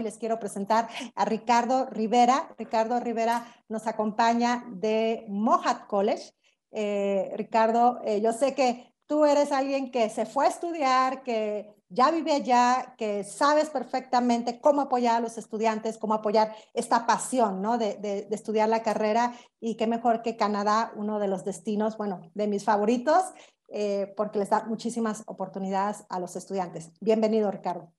y 0.00 0.02
les 0.02 0.18
quiero 0.18 0.38
presentar 0.38 0.88
a 1.14 1.24
Ricardo 1.24 1.86
Rivera. 1.86 2.54
Ricardo 2.58 2.98
Rivera 2.98 3.46
nos 3.68 3.86
acompaña 3.86 4.64
de 4.70 5.24
Mohat 5.28 5.86
College. 5.86 6.32
Eh, 6.72 7.32
Ricardo, 7.36 8.00
eh, 8.04 8.20
yo 8.20 8.32
sé 8.32 8.54
que 8.54 8.92
tú 9.06 9.24
eres 9.24 9.52
alguien 9.52 9.90
que 9.90 10.08
se 10.08 10.26
fue 10.26 10.46
a 10.46 10.48
estudiar, 10.48 11.22
que 11.22 11.74
ya 11.88 12.12
vive 12.12 12.32
allá, 12.32 12.94
que 12.96 13.24
sabes 13.24 13.68
perfectamente 13.68 14.60
cómo 14.60 14.82
apoyar 14.82 15.16
a 15.16 15.20
los 15.20 15.36
estudiantes, 15.36 15.98
cómo 15.98 16.14
apoyar 16.14 16.54
esta 16.72 17.06
pasión 17.06 17.60
¿no? 17.60 17.76
de, 17.76 18.28
estudiar 18.30 18.68
la 18.68 18.82
carrera 18.82 19.34
y 19.60 19.74
qué 19.74 19.88
mejor 19.88 20.22
que 20.22 20.36
Canadá, 20.36 20.92
uno 20.94 21.18
de 21.18 21.26
los 21.26 21.44
destinos, 21.44 21.98
bueno, 21.98 22.20
de 22.34 22.46
mis 22.46 22.64
favoritos, 22.64 23.24
eh, 23.68 24.14
porque 24.16 24.38
les 24.38 24.50
da 24.50 24.64
muchísimas 24.66 25.24
oportunidades 25.26 26.04
a 26.08 26.20
los 26.20 26.36
estudiantes. 26.36 26.92
Bienvenido, 27.00 27.50
Ricardo. 27.50 27.92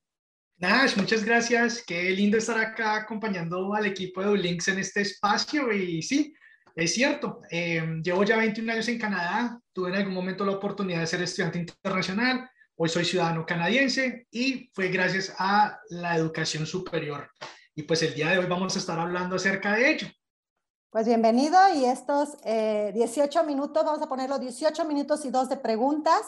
Nash, 0.61 0.95
muchas 0.95 1.25
gracias. 1.25 1.81
Qué 1.81 2.11
lindo 2.11 2.37
estar 2.37 2.59
acá 2.59 2.97
acompañando 2.97 3.73
al 3.73 3.87
equipo 3.87 4.21
de 4.21 4.29
Ulinks 4.29 4.67
en 4.67 4.77
este 4.77 5.01
espacio 5.01 5.73
y 5.73 6.03
sí, 6.03 6.31
es 6.75 6.93
cierto, 6.93 7.41
eh, 7.49 7.99
llevo 8.03 8.23
ya 8.23 8.37
21 8.37 8.71
años 8.71 8.87
en 8.87 8.99
Canadá, 8.99 9.59
tuve 9.73 9.89
en 9.89 9.95
algún 9.95 10.13
momento 10.13 10.45
la 10.45 10.51
oportunidad 10.51 10.99
de 10.99 11.07
ser 11.07 11.23
estudiante 11.23 11.57
internacional, 11.57 12.47
Hoy 12.75 12.89
soy 12.89 13.05
ciudadano 13.05 13.45
canadiense 13.45 14.27
y 14.31 14.69
fue 14.73 14.87
gracias 14.87 15.33
a 15.37 15.79
la 15.89 16.15
educación 16.15 16.65
superior. 16.65 17.29
Y 17.75 17.83
pues 17.83 18.01
el 18.01 18.15
día 18.15 18.29
de 18.29 18.39
hoy 18.39 18.47
vamos 18.47 18.75
a 18.75 18.79
estar 18.79 18.99
hablando 18.99 19.35
acerca 19.35 19.73
de 19.73 19.91
ello. 19.91 20.07
Pues 20.89 21.05
bienvenido 21.05 21.57
y 21.75 21.85
estos 21.85 22.37
eh, 22.43 22.91
18 22.95 23.43
minutos, 23.43 23.85
vamos 23.85 24.01
a 24.01 24.09
ponerlo 24.09 24.39
18 24.39 24.85
minutos 24.85 25.25
y 25.25 25.29
dos 25.29 25.47
de 25.47 25.57
preguntas 25.57 26.21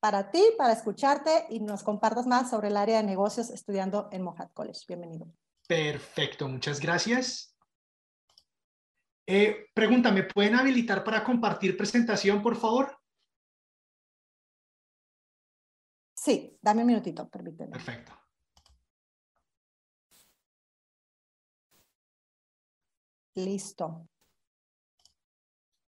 para 0.00 0.30
ti, 0.30 0.42
para 0.56 0.72
escucharte 0.72 1.46
y 1.50 1.60
nos 1.60 1.82
compartas 1.82 2.26
más 2.26 2.50
sobre 2.50 2.68
el 2.68 2.76
área 2.76 2.98
de 2.98 3.04
negocios 3.04 3.50
estudiando 3.50 4.08
en 4.12 4.22
Mohat 4.22 4.52
College. 4.52 4.84
Bienvenido. 4.86 5.26
Perfecto, 5.66 6.48
muchas 6.48 6.80
gracias. 6.80 7.54
Eh, 9.26 9.66
pregúntame, 9.74 10.22
¿pueden 10.22 10.54
habilitar 10.54 11.04
para 11.04 11.22
compartir 11.22 11.76
presentación, 11.76 12.42
por 12.42 12.56
favor? 12.56 12.98
Sí, 16.14 16.56
dame 16.62 16.80
un 16.82 16.86
minutito, 16.86 17.28
permíteme. 17.28 17.72
Perfecto. 17.72 18.12
Listo. 23.34 24.08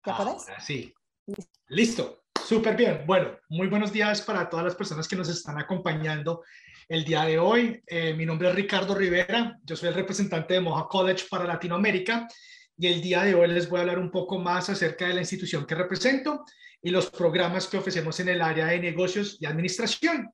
¿Ya 0.07 0.17
puedes? 0.17 0.47
Sí. 0.61 0.95
Listo. 1.69 2.24
Súper 2.45 2.77
bien. 2.77 3.05
Bueno, 3.07 3.39
muy 3.49 3.69
buenos 3.69 3.91
días 3.91 4.21
para 4.21 4.51
todas 4.51 4.67
las 4.67 4.75
personas 4.75 5.09
que 5.09 5.17
nos 5.17 5.31
están 5.31 5.59
acompañando 5.59 6.43
el 6.91 7.03
día 7.03 7.25
de 7.25 7.39
hoy. 7.39 7.83
Eh, 7.87 8.13
mi 8.13 8.27
nombre 8.27 8.51
es 8.51 8.55
Ricardo 8.55 8.95
Rivera. 8.95 9.59
Yo 9.65 9.75
soy 9.75 9.89
el 9.89 9.95
representante 9.95 10.53
de 10.53 10.61
Moja 10.61 10.87
College 10.87 11.25
para 11.31 11.47
Latinoamérica 11.47 12.29
y 12.77 12.89
el 12.89 13.01
día 13.01 13.23
de 13.23 13.35
hoy 13.35 13.49
les 13.49 13.67
voy 13.67 13.79
a 13.79 13.81
hablar 13.81 13.99
un 13.99 14.11
poco 14.11 14.39
más 14.39 14.69
acerca 14.69 15.09
de 15.09 15.15
la 15.15 15.23
institución 15.23 15.65
que 15.65 15.75
represento 15.75 16.45
y 16.83 16.91
los 16.91 17.11
programas 17.11 17.67
que 17.67 17.79
ofrecemos 17.79 18.21
en 18.21 18.29
el 18.29 18.43
área 18.43 18.67
de 18.67 18.79
negocios 18.79 19.39
y 19.41 19.47
administración. 19.47 20.31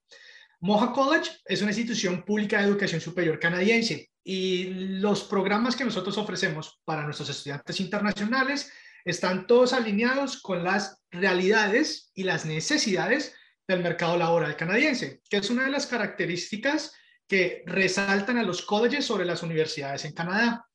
Moja 0.58 0.90
College 0.90 1.30
es 1.44 1.62
una 1.62 1.70
institución 1.70 2.24
pública 2.24 2.58
de 2.58 2.66
educación 2.66 3.00
superior 3.00 3.38
canadiense 3.38 4.10
y 4.24 4.64
los 4.98 5.22
programas 5.22 5.76
que 5.76 5.84
nosotros 5.84 6.18
ofrecemos 6.18 6.80
para 6.84 7.04
nuestros 7.04 7.30
estudiantes 7.30 7.78
internacionales 7.78 8.72
están 9.04 9.46
todos 9.46 9.72
alineados 9.72 10.40
con 10.42 10.64
las 10.64 11.02
realidades 11.10 12.10
y 12.14 12.24
las 12.24 12.44
necesidades 12.44 13.34
del 13.66 13.82
mercado 13.82 14.16
laboral 14.16 14.56
canadiense, 14.56 15.20
que 15.28 15.38
es 15.38 15.50
una 15.50 15.64
de 15.64 15.70
las 15.70 15.86
características 15.86 16.92
que 17.26 17.62
resaltan 17.66 18.38
a 18.38 18.42
los 18.42 18.62
colleges 18.62 19.04
sobre 19.04 19.24
las 19.24 19.42
universidades 19.42 20.04
en 20.04 20.12
Canadá. 20.12 20.66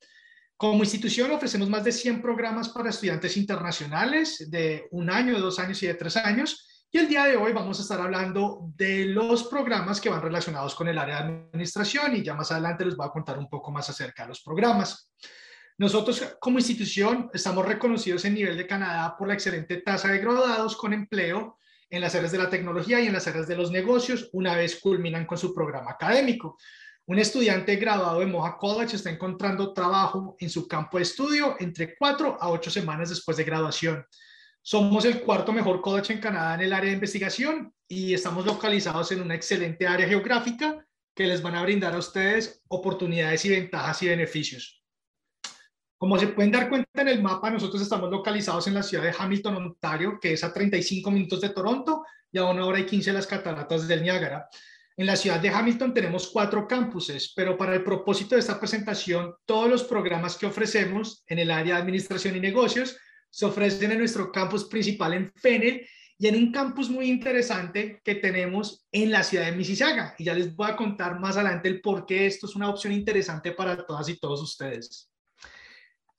Como 0.56 0.82
institución 0.82 1.30
ofrecemos 1.30 1.68
más 1.68 1.84
de 1.84 1.92
100 1.92 2.22
programas 2.22 2.70
para 2.70 2.88
estudiantes 2.88 3.36
internacionales 3.36 4.50
de 4.50 4.88
un 4.90 5.10
año, 5.10 5.34
de 5.34 5.40
dos 5.40 5.58
años 5.58 5.82
y 5.82 5.86
de 5.86 5.94
tres 5.94 6.16
años. 6.16 6.86
Y 6.90 6.96
el 6.96 7.08
día 7.08 7.24
de 7.26 7.36
hoy 7.36 7.52
vamos 7.52 7.78
a 7.78 7.82
estar 7.82 8.00
hablando 8.00 8.70
de 8.74 9.04
los 9.04 9.44
programas 9.44 10.00
que 10.00 10.08
van 10.08 10.22
relacionados 10.22 10.74
con 10.74 10.88
el 10.88 10.96
área 10.96 11.22
de 11.22 11.48
administración 11.52 12.16
y 12.16 12.22
ya 12.22 12.32
más 12.32 12.50
adelante 12.50 12.86
les 12.86 12.96
voy 12.96 13.06
a 13.06 13.10
contar 13.10 13.38
un 13.38 13.50
poco 13.50 13.70
más 13.70 13.90
acerca 13.90 14.22
de 14.22 14.30
los 14.30 14.40
programas. 14.40 15.12
Nosotros 15.78 16.36
como 16.40 16.58
institución 16.58 17.30
estamos 17.34 17.66
reconocidos 17.66 18.24
en 18.24 18.34
nivel 18.34 18.56
de 18.56 18.66
Canadá 18.66 19.14
por 19.18 19.28
la 19.28 19.34
excelente 19.34 19.76
tasa 19.82 20.08
de 20.08 20.18
graduados 20.18 20.74
con 20.74 20.94
empleo 20.94 21.58
en 21.90 22.00
las 22.00 22.14
áreas 22.14 22.32
de 22.32 22.38
la 22.38 22.48
tecnología 22.48 22.98
y 22.98 23.06
en 23.06 23.12
las 23.12 23.26
áreas 23.26 23.46
de 23.46 23.56
los 23.56 23.70
negocios 23.70 24.30
una 24.32 24.56
vez 24.56 24.80
culminan 24.80 25.26
con 25.26 25.36
su 25.36 25.54
programa 25.54 25.90
académico. 25.90 26.56
Un 27.04 27.18
estudiante 27.18 27.76
graduado 27.76 28.20
de 28.20 28.26
Moja 28.26 28.56
College 28.56 28.96
está 28.96 29.10
encontrando 29.10 29.74
trabajo 29.74 30.34
en 30.40 30.48
su 30.48 30.66
campo 30.66 30.96
de 30.96 31.02
estudio 31.02 31.56
entre 31.60 31.94
cuatro 31.96 32.38
a 32.40 32.48
ocho 32.48 32.70
semanas 32.70 33.10
después 33.10 33.36
de 33.36 33.44
graduación. 33.44 34.04
Somos 34.62 35.04
el 35.04 35.20
cuarto 35.20 35.52
mejor 35.52 35.82
college 35.82 36.14
en 36.14 36.20
Canadá 36.20 36.54
en 36.54 36.62
el 36.62 36.72
área 36.72 36.88
de 36.88 36.94
investigación 36.94 37.72
y 37.86 38.14
estamos 38.14 38.46
localizados 38.46 39.12
en 39.12 39.20
una 39.20 39.34
excelente 39.34 39.86
área 39.86 40.08
geográfica 40.08 40.84
que 41.14 41.26
les 41.26 41.42
van 41.42 41.54
a 41.54 41.62
brindar 41.62 41.94
a 41.94 41.98
ustedes 41.98 42.62
oportunidades 42.68 43.44
y 43.44 43.50
ventajas 43.50 44.02
y 44.02 44.08
beneficios. 44.08 44.85
Como 45.98 46.18
se 46.18 46.28
pueden 46.28 46.52
dar 46.52 46.68
cuenta 46.68 47.00
en 47.00 47.08
el 47.08 47.22
mapa, 47.22 47.50
nosotros 47.50 47.80
estamos 47.80 48.10
localizados 48.10 48.66
en 48.66 48.74
la 48.74 48.82
ciudad 48.82 49.04
de 49.04 49.14
Hamilton, 49.18 49.56
Ontario, 49.56 50.18
que 50.20 50.34
es 50.34 50.44
a 50.44 50.52
35 50.52 51.10
minutos 51.10 51.40
de 51.40 51.48
Toronto 51.48 52.04
y 52.30 52.36
a 52.36 52.44
una 52.44 52.66
hora 52.66 52.80
y 52.80 52.84
15 52.86 53.10
de 53.10 53.14
las 53.16 53.26
cataratas 53.26 53.88
del 53.88 54.02
Niágara. 54.02 54.48
En 54.98 55.06
la 55.06 55.16
ciudad 55.16 55.40
de 55.40 55.48
Hamilton 55.48 55.94
tenemos 55.94 56.28
cuatro 56.28 56.68
campuses, 56.68 57.32
pero 57.34 57.56
para 57.56 57.74
el 57.74 57.82
propósito 57.82 58.34
de 58.34 58.40
esta 58.40 58.58
presentación, 58.58 59.34
todos 59.46 59.70
los 59.70 59.84
programas 59.84 60.36
que 60.36 60.46
ofrecemos 60.46 61.24
en 61.28 61.38
el 61.38 61.50
área 61.50 61.76
de 61.76 61.80
administración 61.82 62.36
y 62.36 62.40
negocios 62.40 62.96
se 63.30 63.46
ofrecen 63.46 63.92
en 63.92 63.98
nuestro 63.98 64.30
campus 64.30 64.64
principal 64.64 65.14
en 65.14 65.32
Fennel 65.36 65.86
y 66.18 66.28
en 66.28 66.36
un 66.36 66.52
campus 66.52 66.90
muy 66.90 67.08
interesante 67.08 68.00
que 68.04 68.16
tenemos 68.16 68.86
en 68.92 69.10
la 69.10 69.22
ciudad 69.22 69.46
de 69.46 69.52
Mississauga. 69.52 70.14
Y 70.18 70.24
ya 70.24 70.34
les 70.34 70.54
voy 70.54 70.70
a 70.70 70.76
contar 70.76 71.20
más 71.20 71.36
adelante 71.36 71.68
el 71.68 71.80
por 71.80 72.04
qué 72.04 72.26
esto 72.26 72.46
es 72.46 72.56
una 72.56 72.68
opción 72.70 72.92
interesante 72.92 73.52
para 73.52 73.84
todas 73.84 74.08
y 74.08 74.18
todos 74.18 74.42
ustedes. 74.42 75.10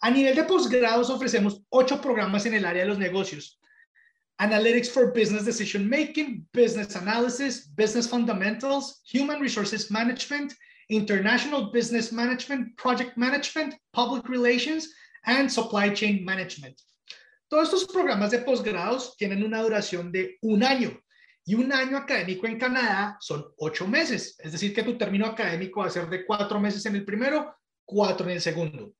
A 0.01 0.11
nivel 0.11 0.35
de 0.35 0.43
posgrados 0.43 1.09
ofrecemos 1.09 1.63
ocho 1.69 1.99
programas 1.99 2.45
en 2.45 2.53
el 2.53 2.65
área 2.65 2.83
de 2.83 2.89
los 2.89 2.99
negocios. 2.99 3.59
Analytics 4.37 4.91
for 4.91 5.11
Business 5.11 5.45
Decision 5.45 5.89
Making, 5.89 6.47
Business 6.53 6.95
Analysis, 6.95 7.67
Business 7.75 8.07
Fundamentals, 8.07 9.01
Human 9.11 9.41
Resources 9.41 9.89
Management, 9.89 10.53
International 10.89 11.71
Business 11.71 12.11
Management, 12.11 12.77
Project 12.77 13.17
Management, 13.17 13.73
Public 13.93 14.29
Relations, 14.29 14.93
and 15.25 15.49
Supply 15.49 15.89
Chain 15.89 16.23
Management. 16.23 16.79
Todos 17.49 17.73
estos 17.73 17.87
programas 17.87 18.29
de 18.29 18.39
posgrados 18.39 19.15
tienen 19.17 19.43
una 19.43 19.63
duración 19.63 20.11
de 20.11 20.37
un 20.41 20.63
año 20.63 20.95
y 21.45 21.55
un 21.55 21.71
año 21.71 21.97
académico 21.97 22.45
en 22.45 22.59
Canadá 22.59 23.17
son 23.19 23.45
ocho 23.57 23.87
meses. 23.87 24.35
Es 24.39 24.51
decir, 24.51 24.75
que 24.75 24.83
tu 24.83 24.97
término 24.97 25.25
académico 25.25 25.79
va 25.79 25.87
a 25.87 25.89
ser 25.89 26.07
de 26.09 26.25
cuatro 26.25 26.59
meses 26.59 26.85
en 26.85 26.97
el 26.97 27.05
primero, 27.05 27.55
cuatro 27.85 28.27
en 28.27 28.35
el 28.35 28.41
segundo. 28.41 28.93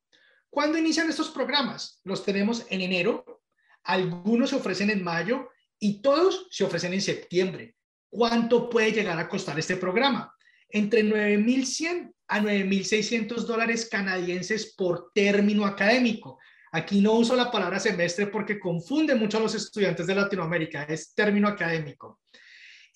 ¿Cuándo 0.58 0.76
inician 0.76 1.08
estos 1.08 1.30
programas? 1.30 2.00
Los 2.02 2.24
tenemos 2.24 2.66
en 2.68 2.80
enero, 2.80 3.44
algunos 3.84 4.50
se 4.50 4.56
ofrecen 4.56 4.90
en 4.90 5.04
mayo 5.04 5.50
y 5.78 6.02
todos 6.02 6.48
se 6.50 6.64
ofrecen 6.64 6.92
en 6.94 7.00
septiembre. 7.00 7.76
¿Cuánto 8.10 8.68
puede 8.68 8.90
llegar 8.90 9.16
a 9.20 9.28
costar 9.28 9.56
este 9.56 9.76
programa? 9.76 10.34
Entre 10.68 11.04
9.100 11.04 12.12
a 12.26 12.40
9.600 12.40 13.36
dólares 13.46 13.88
canadienses 13.88 14.74
por 14.76 15.12
término 15.14 15.64
académico. 15.64 16.40
Aquí 16.72 17.00
no 17.00 17.12
uso 17.12 17.36
la 17.36 17.52
palabra 17.52 17.78
semestre 17.78 18.26
porque 18.26 18.58
confunde 18.58 19.14
mucho 19.14 19.38
a 19.38 19.42
los 19.42 19.54
estudiantes 19.54 20.08
de 20.08 20.16
Latinoamérica, 20.16 20.82
es 20.82 21.14
término 21.14 21.46
académico. 21.46 22.18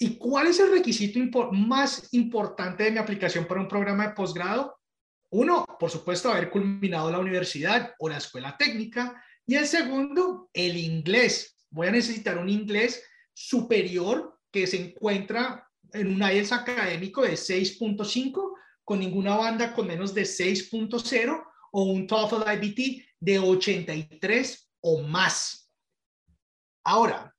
¿Y 0.00 0.18
cuál 0.18 0.48
es 0.48 0.58
el 0.58 0.72
requisito 0.72 1.52
más 1.52 2.08
importante 2.10 2.82
de 2.82 2.90
mi 2.90 2.98
aplicación 2.98 3.46
para 3.46 3.60
un 3.60 3.68
programa 3.68 4.08
de 4.08 4.14
posgrado? 4.14 4.81
Uno, 5.32 5.65
por 5.81 5.91
supuesto, 5.91 6.30
haber 6.30 6.51
culminado 6.51 7.10
la 7.10 7.18
universidad 7.18 7.95
o 7.98 8.09
la 8.09 8.18
escuela 8.18 8.54
técnica. 8.59 9.22
Y 9.47 9.54
el 9.54 9.66
segundo, 9.66 10.51
el 10.53 10.77
inglés. 10.77 11.56
Voy 11.71 11.86
a 11.86 11.91
necesitar 11.91 12.36
un 12.36 12.51
inglés 12.51 13.03
superior 13.33 14.39
que 14.51 14.66
se 14.66 14.77
encuentra 14.77 15.66
en 15.95 16.09
un 16.09 16.21
IELTS 16.21 16.53
académico 16.53 17.22
de 17.22 17.33
6.5 17.33 18.53
con 18.84 18.98
ninguna 18.98 19.36
banda 19.36 19.72
con 19.72 19.86
menos 19.86 20.12
de 20.12 20.22
6.0 20.22 21.42
o 21.72 21.83
un 21.84 22.06
TOEFL 22.06 22.53
IBT 22.53 23.03
de 23.18 23.39
83 23.39 24.71
o 24.83 25.03
más. 25.03 25.72
Ahora, 26.84 27.31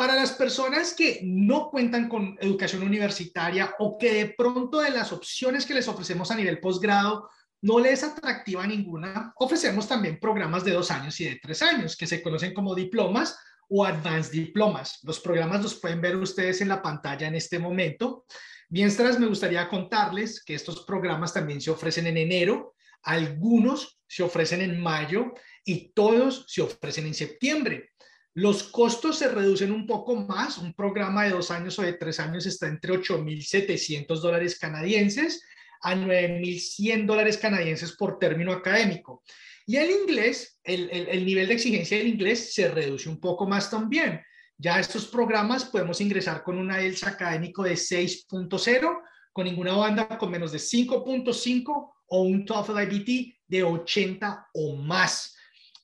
para 0.00 0.14
las 0.14 0.32
personas 0.32 0.94
que 0.94 1.20
no 1.24 1.68
cuentan 1.68 2.08
con 2.08 2.34
educación 2.40 2.82
universitaria 2.84 3.74
o 3.80 3.98
que 3.98 4.14
de 4.14 4.26
pronto 4.30 4.80
de 4.80 4.88
las 4.88 5.12
opciones 5.12 5.66
que 5.66 5.74
les 5.74 5.88
ofrecemos 5.88 6.30
a 6.30 6.36
nivel 6.36 6.58
posgrado 6.58 7.28
no 7.60 7.78
le 7.78 7.92
es 7.92 8.02
atractiva 8.02 8.66
ninguna, 8.66 9.34
ofrecemos 9.36 9.86
también 9.86 10.18
programas 10.18 10.64
de 10.64 10.72
dos 10.72 10.90
años 10.90 11.20
y 11.20 11.26
de 11.26 11.38
tres 11.42 11.60
años, 11.60 11.98
que 11.98 12.06
se 12.06 12.22
conocen 12.22 12.54
como 12.54 12.74
diplomas 12.74 13.38
o 13.68 13.84
advanced 13.84 14.32
diplomas. 14.32 15.00
Los 15.02 15.20
programas 15.20 15.62
los 15.62 15.74
pueden 15.74 16.00
ver 16.00 16.16
ustedes 16.16 16.62
en 16.62 16.68
la 16.68 16.80
pantalla 16.80 17.28
en 17.28 17.34
este 17.34 17.58
momento. 17.58 18.24
Mientras 18.70 19.18
me 19.18 19.26
gustaría 19.26 19.68
contarles 19.68 20.42
que 20.42 20.54
estos 20.54 20.86
programas 20.86 21.34
también 21.34 21.60
se 21.60 21.72
ofrecen 21.72 22.06
en 22.06 22.16
enero, 22.16 22.74
algunos 23.02 24.00
se 24.08 24.22
ofrecen 24.22 24.62
en 24.62 24.80
mayo 24.80 25.34
y 25.62 25.92
todos 25.92 26.46
se 26.48 26.62
ofrecen 26.62 27.06
en 27.06 27.12
septiembre. 27.12 27.90
Los 28.34 28.62
costos 28.64 29.18
se 29.18 29.28
reducen 29.28 29.72
un 29.72 29.86
poco 29.86 30.14
más. 30.14 30.58
Un 30.58 30.72
programa 30.72 31.24
de 31.24 31.30
dos 31.30 31.50
años 31.50 31.78
o 31.78 31.82
de 31.82 31.94
tres 31.94 32.20
años 32.20 32.46
está 32.46 32.68
entre 32.68 32.92
8.700 32.92 34.20
dólares 34.20 34.58
canadienses 34.58 35.42
a 35.82 35.94
9.100 35.94 37.06
dólares 37.06 37.38
canadienses 37.38 37.92
por 37.92 38.18
término 38.18 38.52
académico. 38.52 39.22
Y 39.66 39.76
el 39.76 39.90
inglés, 39.90 40.58
el, 40.64 40.90
el, 40.90 41.24
nivel 41.24 41.48
de 41.48 41.54
exigencia 41.54 41.96
del 41.98 42.08
inglés 42.08 42.54
se 42.54 42.68
reduce 42.68 43.08
un 43.08 43.20
poco 43.20 43.46
más 43.46 43.70
también. 43.70 44.20
Ya 44.58 44.78
estos 44.78 45.06
programas 45.06 45.64
podemos 45.64 46.00
ingresar 46.00 46.42
con 46.42 46.58
un 46.58 46.70
IELTS 46.70 47.04
académico 47.04 47.62
de 47.62 47.74
6.0, 47.74 49.00
con 49.32 49.44
ninguna 49.44 49.74
banda 49.74 50.18
con 50.18 50.30
menos 50.30 50.52
de 50.52 50.58
5.5 50.58 51.92
o 52.08 52.22
un 52.22 52.44
TOEFL 52.44 52.80
IBT 52.82 53.34
de 53.46 53.62
80 53.62 54.48
o 54.54 54.76
más. 54.76 55.36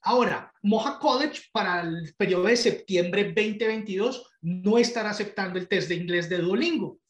Ahora, 0.08 0.52
Moja 0.62 1.00
College 1.00 1.42
para 1.50 1.80
el 1.80 2.14
periodo 2.16 2.44
de 2.44 2.56
septiembre 2.56 3.24
2022 3.24 4.24
no 4.42 4.78
estará 4.78 5.10
aceptando 5.10 5.58
el 5.58 5.66
test 5.66 5.88
de 5.88 5.96
inglés 5.96 6.28
de 6.28 6.38
Duolingo. 6.38 7.00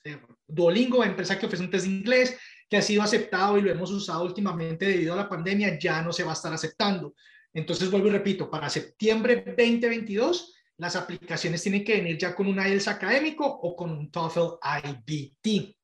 Duolingo, 0.48 1.04
empresa 1.04 1.38
que 1.38 1.44
ofrece 1.44 1.62
un 1.62 1.70
test 1.70 1.84
de 1.84 1.92
inglés, 1.92 2.38
que 2.70 2.78
ha 2.78 2.82
sido 2.82 3.02
aceptado 3.02 3.58
y 3.58 3.60
lo 3.60 3.70
hemos 3.70 3.90
usado 3.90 4.24
últimamente 4.24 4.86
debido 4.86 5.12
a 5.12 5.16
la 5.16 5.28
pandemia, 5.28 5.78
ya 5.78 6.00
no 6.00 6.10
se 6.10 6.24
va 6.24 6.30
a 6.30 6.32
estar 6.32 6.54
aceptando. 6.54 7.14
Entonces, 7.52 7.90
vuelvo 7.90 8.08
y 8.08 8.12
repito, 8.12 8.48
para 8.48 8.70
septiembre 8.70 9.44
2022, 9.46 10.54
las 10.78 10.96
aplicaciones 10.96 11.62
tienen 11.62 11.84
que 11.84 11.96
venir 11.96 12.16
ya 12.16 12.34
con 12.34 12.46
un 12.46 12.56
IELTS 12.56 12.88
académico 12.88 13.44
o 13.44 13.76
con 13.76 13.90
un 13.90 14.10
TOEFL 14.10 14.56
IBT. 14.84 15.76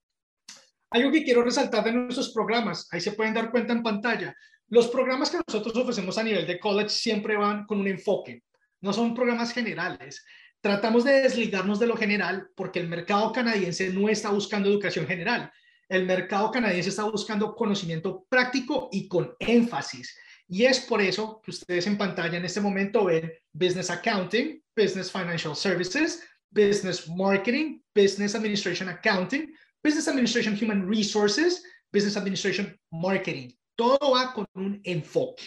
Algo 0.89 1.13
que 1.13 1.25
quiero 1.25 1.43
resaltar 1.43 1.85
de 1.85 1.93
nuestros 1.93 2.33
programas, 2.33 2.89
ahí 2.91 3.03
se 3.03 3.13
pueden 3.13 3.35
dar 3.35 3.51
cuenta 3.51 3.75
en 3.75 3.83
pantalla, 3.83 4.35
los 4.73 4.89
programas 4.89 5.31
que 5.31 5.39
nosotros 5.47 5.77
ofrecemos 5.77 6.19
a 6.19 6.23
nivel 6.23 6.47
de 6.47 6.59
college 6.59 6.89
siempre 6.89 7.37
van 7.37 7.67
con 7.67 7.81
un 7.81 7.89
enfoque, 7.89 8.43
no 8.81 8.93
son 8.93 9.15
programas 9.15 9.53
generales. 9.53 10.25
Tratamos 10.61 11.05
de 11.05 11.23
desligarnos 11.23 11.79
de 11.79 11.87
lo 11.87 11.97
general 11.97 12.49
porque 12.55 12.81
el 12.81 12.89
mercado 12.89 13.33
canadiense 13.33 13.93
no 13.93 14.09
está 14.09 14.31
buscando 14.31 14.69
educación 14.69 15.07
general 15.07 15.53
el 15.93 16.07
mercado 16.07 16.51
canadiense 16.51 16.89
está 16.89 17.05
buscando 17.05 17.55
conocimiento 17.55 18.25
práctico 18.27 18.89
y 18.93 19.07
con 19.09 19.35
énfasis. 19.39 20.17
Y 20.49 20.65
es 20.65 20.81
por 20.81 21.03
eso 21.03 21.43
que 21.45 21.51
ustedes 21.51 21.87
en 21.87 21.99
pantalla 21.99 22.39
en 22.39 22.47
este 22.47 22.63
momento 22.63 23.05
ven 23.05 23.31
Business 23.53 23.91
Accounting, 23.91 24.63
Business 24.75 25.13
Financial 25.13 25.55
Services, 25.55 26.27
Business 26.51 27.07
Marketing, 27.09 27.79
Business 27.95 28.35
Administration 28.35 28.89
Accounting, 28.89 29.55
Business 29.85 30.09
Administration 30.09 30.59
Human 30.59 30.89
Resources, 30.89 31.63
Business 31.93 32.17
Administration 32.17 32.75
Marketing. 32.91 33.51
Todo 33.75 34.13
va 34.13 34.33
con 34.33 34.47
un 34.55 34.81
enfoque. 34.85 35.45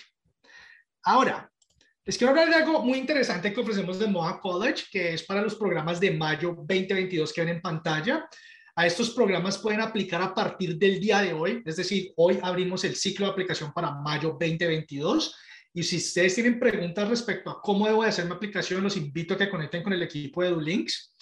Ahora, 1.04 1.50
les 2.04 2.18
quiero 2.18 2.32
hablar 2.32 2.50
de 2.50 2.56
algo 2.56 2.84
muy 2.84 3.00
interesante 3.00 3.52
que 3.52 3.62
ofrecemos 3.62 3.98
de 3.98 4.08
Moa 4.08 4.40
College, 4.40 4.86
que 4.92 5.14
es 5.14 5.24
para 5.24 5.42
los 5.42 5.56
programas 5.56 6.00
de 6.00 6.12
mayo 6.12 6.54
2022 6.56 7.34
que 7.34 7.42
ven 7.42 7.56
en 7.56 7.62
pantalla. 7.62 8.28
A 8.76 8.86
estos 8.86 9.12
programas 9.12 9.58
pueden 9.58 9.82
aplicar 9.82 10.22
a 10.22 10.34
partir 10.34 10.78
del 10.78 11.00
día 11.00 11.22
de 11.22 11.34
hoy, 11.34 11.64
es 11.66 11.78
decir, 11.78 12.12
hoy 12.18 12.38
abrimos 12.44 12.84
el 12.84 12.96
ciclo 12.96 13.26
de 13.26 13.32
aplicación 13.32 13.74
para 13.74 13.92
mayo 13.92 14.38
2022. 14.40 15.36
Y 15.74 15.82
si 15.82 15.98
ustedes 15.98 16.36
tienen 16.36 16.60
preguntas 16.60 17.10
respecto 17.10 17.50
a 17.50 17.62
cómo 17.62 17.88
debo 17.88 18.04
de 18.04 18.10
hacer 18.10 18.26
mi 18.26 18.34
aplicación, 18.34 18.84
los 18.84 18.98
invito 18.98 19.34
a 19.34 19.38
que 19.38 19.50
conecten 19.50 19.82
con 19.82 19.94
el 19.94 20.04
equipo 20.04 20.44
de 20.44 20.50
Dulinks. 20.50 21.16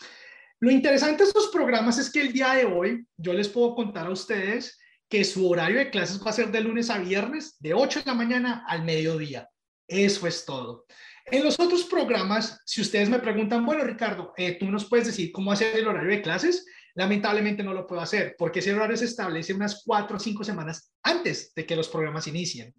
Lo 0.59 0.69
interesante 0.69 1.23
de 1.23 1.29
estos 1.29 1.47
programas 1.47 1.97
es 1.97 2.11
que 2.11 2.21
el 2.21 2.33
día 2.33 2.53
de 2.53 2.65
hoy 2.65 3.05
yo 3.17 3.33
les 3.33 3.47
puedo 3.47 3.73
contar 3.73 4.07
a 4.07 4.11
ustedes 4.11 4.79
que 5.13 5.23
su 5.23 5.47
horario 5.47 5.77
de 5.77 5.91
clases 5.91 6.19
va 6.25 6.31
a 6.31 6.33
ser 6.33 6.49
de 6.49 6.59
lunes 6.59 6.89
a 6.89 6.97
viernes, 6.97 7.55
de 7.59 7.75
8 7.75 7.99
de 7.99 8.05
la 8.07 8.15
mañana 8.15 8.65
al 8.67 8.83
mediodía. 8.83 9.47
Eso 9.87 10.25
es 10.25 10.43
todo. 10.43 10.87
En 11.27 11.43
los 11.43 11.59
otros 11.59 11.83
programas, 11.83 12.59
si 12.65 12.81
ustedes 12.81 13.09
me 13.09 13.19
preguntan, 13.19 13.63
bueno, 13.63 13.83
Ricardo, 13.83 14.33
eh, 14.35 14.57
¿tú 14.59 14.71
nos 14.71 14.89
puedes 14.89 15.05
decir 15.05 15.31
cómo 15.31 15.51
hacer 15.51 15.77
el 15.77 15.87
horario 15.87 16.09
de 16.09 16.23
clases? 16.23 16.65
Lamentablemente 16.95 17.61
no 17.61 17.75
lo 17.75 17.85
puedo 17.85 18.01
hacer 18.01 18.33
porque 18.39 18.57
ese 18.57 18.73
horario 18.73 18.97
se 18.97 19.05
establece 19.05 19.53
unas 19.53 19.83
cuatro 19.85 20.17
o 20.17 20.19
cinco 20.19 20.43
semanas 20.43 20.91
antes 21.03 21.53
de 21.53 21.63
que 21.63 21.75
los 21.75 21.89
programas 21.89 22.25
inicien. 22.25 22.73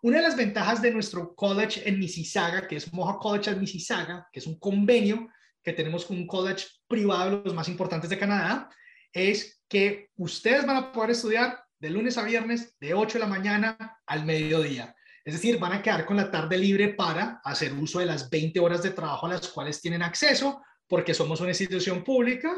Una 0.00 0.16
de 0.16 0.22
las 0.22 0.34
ventajas 0.34 0.80
de 0.80 0.92
nuestro 0.92 1.34
college 1.34 1.86
en 1.86 1.98
Mississauga, 1.98 2.66
que 2.66 2.76
es 2.76 2.90
Moja 2.94 3.18
College 3.18 3.50
en 3.50 3.60
Mississauga, 3.60 4.26
que 4.32 4.38
es 4.38 4.46
un 4.46 4.58
convenio 4.58 5.28
que 5.62 5.74
tenemos 5.74 6.06
con 6.06 6.16
un 6.16 6.26
college 6.26 6.68
privado 6.88 7.32
de 7.32 7.44
los 7.44 7.54
más 7.54 7.68
importantes 7.68 8.08
de 8.08 8.18
Canadá, 8.18 8.70
es 9.12 9.62
que 9.68 10.08
ustedes 10.16 10.64
van 10.64 10.76
a 10.76 10.92
poder 10.92 11.10
estudiar 11.10 11.65
de 11.78 11.90
lunes 11.90 12.18
a 12.18 12.24
viernes 12.24 12.76
de 12.80 12.94
8 12.94 13.18
de 13.18 13.24
la 13.24 13.30
mañana 13.30 14.00
al 14.06 14.24
mediodía. 14.24 14.94
Es 15.24 15.34
decir, 15.34 15.58
van 15.58 15.72
a 15.72 15.82
quedar 15.82 16.06
con 16.06 16.16
la 16.16 16.30
tarde 16.30 16.56
libre 16.56 16.94
para 16.94 17.40
hacer 17.44 17.72
uso 17.72 17.98
de 17.98 18.06
las 18.06 18.30
20 18.30 18.60
horas 18.60 18.82
de 18.82 18.90
trabajo 18.90 19.26
a 19.26 19.30
las 19.30 19.48
cuales 19.48 19.80
tienen 19.80 20.02
acceso, 20.02 20.62
porque 20.86 21.14
somos 21.14 21.40
una 21.40 21.50
institución 21.50 22.04
pública 22.04 22.54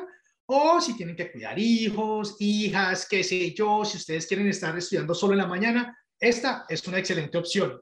o 0.50 0.80
si 0.80 0.96
tienen 0.96 1.16
que 1.16 1.30
cuidar 1.30 1.58
hijos, 1.58 2.36
hijas, 2.38 3.06
qué 3.08 3.22
sé 3.22 3.52
yo, 3.52 3.84
si 3.84 3.98
ustedes 3.98 4.26
quieren 4.26 4.48
estar 4.48 4.76
estudiando 4.76 5.14
solo 5.14 5.34
en 5.34 5.38
la 5.38 5.46
mañana, 5.46 5.98
esta 6.18 6.64
es 6.68 6.86
una 6.88 6.98
excelente 6.98 7.36
opción. 7.36 7.80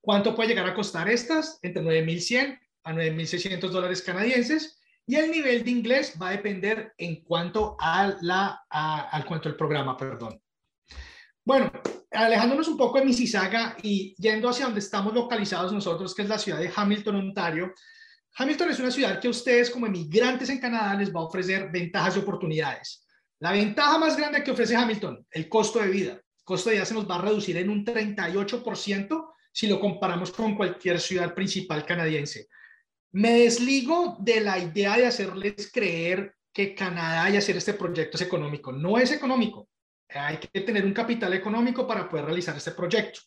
¿Cuánto 0.00 0.34
puede 0.34 0.50
llegar 0.50 0.66
a 0.66 0.74
costar 0.74 1.08
estas? 1.08 1.58
Entre 1.62 1.82
9.100 1.82 2.58
a 2.84 2.92
9.600 2.92 3.70
dólares 3.70 4.02
canadienses. 4.02 4.77
Y 5.08 5.16
el 5.16 5.30
nivel 5.30 5.64
de 5.64 5.70
inglés 5.70 6.18
va 6.20 6.28
a 6.28 6.32
depender 6.32 6.92
en 6.98 7.22
cuanto 7.24 7.78
a 7.80 8.14
la, 8.20 8.66
al 8.68 9.24
cuanto 9.24 9.48
al 9.48 9.56
programa, 9.56 9.96
perdón. 9.96 10.38
Bueno, 11.42 11.72
alejándonos 12.10 12.68
un 12.68 12.76
poco 12.76 12.98
de 12.98 13.06
Mississauga 13.06 13.74
y 13.82 14.14
yendo 14.18 14.50
hacia 14.50 14.66
donde 14.66 14.80
estamos 14.80 15.14
localizados 15.14 15.72
nosotros, 15.72 16.14
que 16.14 16.20
es 16.20 16.28
la 16.28 16.38
ciudad 16.38 16.58
de 16.58 16.70
Hamilton, 16.76 17.16
Ontario, 17.16 17.72
Hamilton 18.36 18.68
es 18.68 18.80
una 18.80 18.90
ciudad 18.90 19.18
que 19.18 19.28
a 19.28 19.30
ustedes 19.30 19.70
como 19.70 19.86
emigrantes 19.86 20.50
en 20.50 20.60
Canadá 20.60 20.94
les 20.94 21.08
va 21.08 21.20
a 21.20 21.24
ofrecer 21.24 21.70
ventajas 21.72 22.16
y 22.16 22.18
oportunidades. 22.18 23.06
La 23.38 23.52
ventaja 23.52 23.96
más 23.96 24.14
grande 24.14 24.44
que 24.44 24.50
ofrece 24.50 24.76
Hamilton, 24.76 25.26
el 25.30 25.48
costo 25.48 25.78
de 25.78 25.88
vida. 25.88 26.12
El 26.12 26.44
costo 26.44 26.68
de 26.68 26.76
vida 26.76 26.84
se 26.84 26.92
nos 26.92 27.08
va 27.08 27.14
a 27.14 27.22
reducir 27.22 27.56
en 27.56 27.70
un 27.70 27.82
38% 27.82 29.26
si 29.50 29.68
lo 29.68 29.80
comparamos 29.80 30.32
con 30.32 30.54
cualquier 30.54 31.00
ciudad 31.00 31.34
principal 31.34 31.86
canadiense. 31.86 32.48
Me 33.18 33.32
desligo 33.32 34.16
de 34.20 34.40
la 34.40 34.60
idea 34.60 34.96
de 34.96 35.04
hacerles 35.04 35.72
creer 35.72 36.36
que 36.52 36.72
Canadá 36.72 37.28
y 37.28 37.36
hacer 37.36 37.56
este 37.56 37.74
proyecto 37.74 38.16
es 38.16 38.22
económico. 38.22 38.70
No 38.70 38.96
es 38.96 39.10
económico. 39.10 39.68
Hay 40.10 40.36
que 40.36 40.60
tener 40.60 40.84
un 40.84 40.92
capital 40.92 41.34
económico 41.34 41.84
para 41.84 42.08
poder 42.08 42.26
realizar 42.26 42.56
este 42.56 42.70
proyecto. 42.70 43.18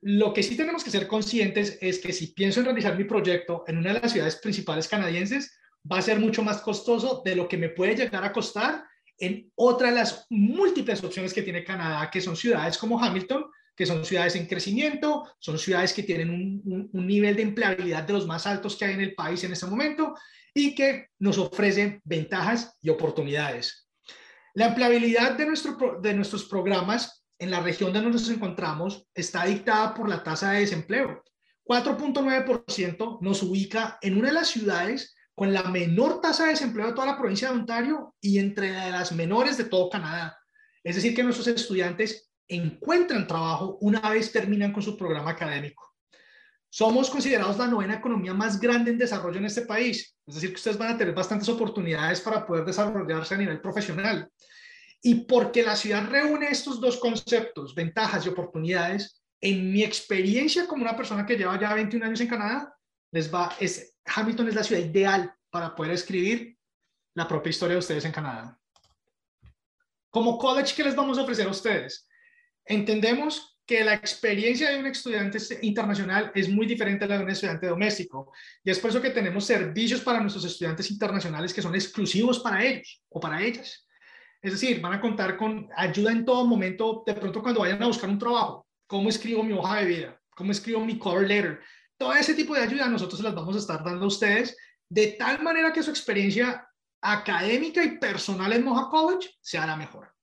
Lo 0.00 0.32
que 0.32 0.42
sí 0.42 0.56
tenemos 0.56 0.82
que 0.82 0.90
ser 0.90 1.06
conscientes 1.06 1.76
es 1.82 1.98
que 1.98 2.14
si 2.14 2.28
pienso 2.28 2.60
en 2.60 2.66
realizar 2.66 2.96
mi 2.96 3.04
proyecto 3.04 3.64
en 3.66 3.76
una 3.76 3.92
de 3.92 4.00
las 4.00 4.12
ciudades 4.12 4.36
principales 4.36 4.88
canadienses, 4.88 5.60
va 5.92 5.98
a 5.98 6.02
ser 6.02 6.18
mucho 6.18 6.42
más 6.42 6.62
costoso 6.62 7.20
de 7.22 7.36
lo 7.36 7.46
que 7.48 7.58
me 7.58 7.68
puede 7.68 7.96
llegar 7.96 8.24
a 8.24 8.32
costar 8.32 8.82
en 9.18 9.52
otra 9.56 9.90
de 9.90 9.96
las 9.96 10.24
múltiples 10.30 11.04
opciones 11.04 11.34
que 11.34 11.42
tiene 11.42 11.64
Canadá, 11.64 12.10
que 12.10 12.22
son 12.22 12.34
ciudades 12.34 12.78
como 12.78 12.98
Hamilton, 12.98 13.44
que 13.78 13.86
son 13.86 14.04
ciudades 14.04 14.34
en 14.34 14.46
crecimiento, 14.46 15.24
son 15.38 15.56
ciudades 15.56 15.92
que 15.94 16.02
tienen 16.02 16.30
un, 16.30 16.90
nivel 16.92 17.36
de 17.36 17.42
empleabilidad 17.42 18.02
de 18.02 18.12
los 18.12 18.26
más 18.26 18.44
altos 18.44 18.76
que 18.76 18.86
hay 18.86 18.94
en 18.94 19.02
el 19.02 19.14
país 19.14 19.44
en 19.44 19.52
este 19.52 19.66
momento 19.66 20.16
y 20.52 20.74
que 20.74 21.10
nos 21.20 21.38
ofrecen 21.38 22.00
ventajas 22.04 22.76
y 22.82 22.88
oportunidades. 22.88 23.88
La 24.54 24.66
empleabilidad 24.66 25.38
de, 25.38 25.46
de 26.02 26.14
nuestros 26.14 26.44
programas 26.46 27.24
en 27.38 27.52
la 27.52 27.60
región 27.60 27.92
donde 27.92 28.10
nos 28.10 28.28
encontramos 28.28 29.06
está 29.14 29.44
dictada 29.44 29.94
por 29.94 30.08
la 30.08 30.24
tasa 30.24 30.50
de 30.50 30.60
desempleo. 30.60 31.22
4.9% 31.64 33.18
nos 33.20 33.42
ubica 33.44 33.96
en 34.02 34.18
una 34.18 34.28
de 34.28 34.34
las 34.34 34.48
ciudades 34.48 35.14
con 35.36 35.52
la 35.52 35.62
menor 35.62 36.20
tasa 36.20 36.46
de 36.46 36.50
desempleo 36.50 36.88
de 36.88 36.94
toda 36.94 37.06
la 37.06 37.16
provincia 37.16 37.48
de 37.48 37.54
Ontario 37.54 38.16
y 38.20 38.40
entre 38.40 38.72
las 38.90 39.12
menores 39.12 39.56
de 39.56 39.66
todo 39.66 39.88
Canadá. 39.88 40.36
Es 40.82 40.96
decir, 40.96 41.14
que 41.14 41.22
nuestros 41.22 41.46
estudiantes 41.46 42.27
encuentran 42.48 43.26
trabajo 43.26 43.78
una 43.80 44.00
vez 44.10 44.32
terminan 44.32 44.72
con 44.72 44.82
su 44.82 44.96
programa 44.96 45.30
académico. 45.30 45.94
Somos 46.70 47.08
considerados 47.08 47.56
la 47.58 47.66
novena 47.66 47.94
economía 47.94 48.34
más 48.34 48.60
grande 48.60 48.90
en 48.90 48.98
desarrollo 48.98 49.38
en 49.38 49.46
este 49.46 49.62
país. 49.62 50.14
Es 50.26 50.34
decir, 50.34 50.50
que 50.50 50.56
ustedes 50.56 50.76
van 50.76 50.94
a 50.94 50.98
tener 50.98 51.14
bastantes 51.14 51.48
oportunidades 51.48 52.20
para 52.20 52.46
poder 52.46 52.64
desarrollarse 52.64 53.34
a 53.34 53.38
nivel 53.38 53.60
profesional. 53.60 54.30
Y 55.00 55.26
porque 55.26 55.62
la 55.62 55.76
ciudad 55.76 56.08
reúne 56.08 56.48
estos 56.50 56.80
dos 56.80 56.98
conceptos, 56.98 57.74
ventajas 57.74 58.26
y 58.26 58.28
oportunidades, 58.28 59.22
en 59.40 59.72
mi 59.72 59.82
experiencia 59.82 60.66
como 60.66 60.82
una 60.82 60.96
persona 60.96 61.24
que 61.24 61.36
lleva 61.36 61.58
ya 61.58 61.72
21 61.72 62.04
años 62.04 62.20
en 62.20 62.28
Canadá, 62.28 62.74
les 63.12 63.32
va, 63.32 63.54
es, 63.60 63.94
Hamilton 64.04 64.48
es 64.48 64.54
la 64.54 64.64
ciudad 64.64 64.82
ideal 64.82 65.32
para 65.50 65.74
poder 65.74 65.92
escribir 65.92 66.58
la 67.14 67.26
propia 67.26 67.50
historia 67.50 67.74
de 67.74 67.80
ustedes 67.80 68.04
en 68.04 68.12
Canadá. 68.12 68.58
Como 70.10 70.38
college, 70.38 70.74
¿qué 70.74 70.84
les 70.84 70.96
vamos 70.96 71.18
a 71.18 71.22
ofrecer 71.22 71.46
a 71.46 71.50
ustedes? 71.50 72.07
Entendemos 72.68 73.58
que 73.66 73.84
la 73.84 73.94
experiencia 73.94 74.70
de 74.70 74.78
un 74.78 74.86
estudiante 74.86 75.38
internacional 75.62 76.32
es 76.34 76.48
muy 76.48 76.66
diferente 76.66 77.04
a 77.04 77.08
la 77.08 77.18
de 77.18 77.24
un 77.24 77.30
estudiante 77.30 77.66
doméstico. 77.66 78.32
Y 78.64 78.70
es 78.70 78.78
por 78.78 78.90
eso 78.90 79.02
que 79.02 79.10
tenemos 79.10 79.44
servicios 79.44 80.00
para 80.00 80.20
nuestros 80.20 80.44
estudiantes 80.44 80.90
internacionales 80.90 81.52
que 81.52 81.62
son 81.62 81.74
exclusivos 81.74 82.40
para 82.40 82.64
ellos 82.64 83.02
o 83.08 83.20
para 83.20 83.42
ellas. 83.42 83.86
Es 84.40 84.52
decir, 84.52 84.80
van 84.80 84.94
a 84.94 85.00
contar 85.00 85.36
con 85.36 85.68
ayuda 85.76 86.12
en 86.12 86.24
todo 86.24 86.46
momento, 86.46 87.02
de 87.06 87.14
pronto 87.14 87.42
cuando 87.42 87.60
vayan 87.60 87.82
a 87.82 87.88
buscar 87.88 88.08
un 88.08 88.18
trabajo, 88.18 88.66
cómo 88.86 89.08
escribo 89.08 89.42
mi 89.42 89.52
hoja 89.52 89.80
de 89.80 89.86
vida, 89.86 90.20
cómo 90.30 90.52
escribo 90.52 90.84
mi 90.84 90.98
cover 90.98 91.26
letter, 91.26 91.60
todo 91.98 92.14
ese 92.14 92.34
tipo 92.34 92.54
de 92.54 92.62
ayuda 92.62 92.88
nosotros 92.88 93.20
las 93.20 93.34
vamos 93.34 93.56
a 93.56 93.58
estar 93.58 93.82
dando 93.82 94.04
a 94.04 94.08
ustedes 94.08 94.56
de 94.88 95.08
tal 95.18 95.42
manera 95.42 95.72
que 95.72 95.82
su 95.82 95.90
experiencia 95.90 96.66
académica 97.02 97.82
y 97.82 97.98
personal 97.98 98.52
en 98.52 98.64
Moja 98.64 98.88
College 98.88 99.28
sea 99.40 99.66
la 99.66 99.76
mejor. 99.76 100.17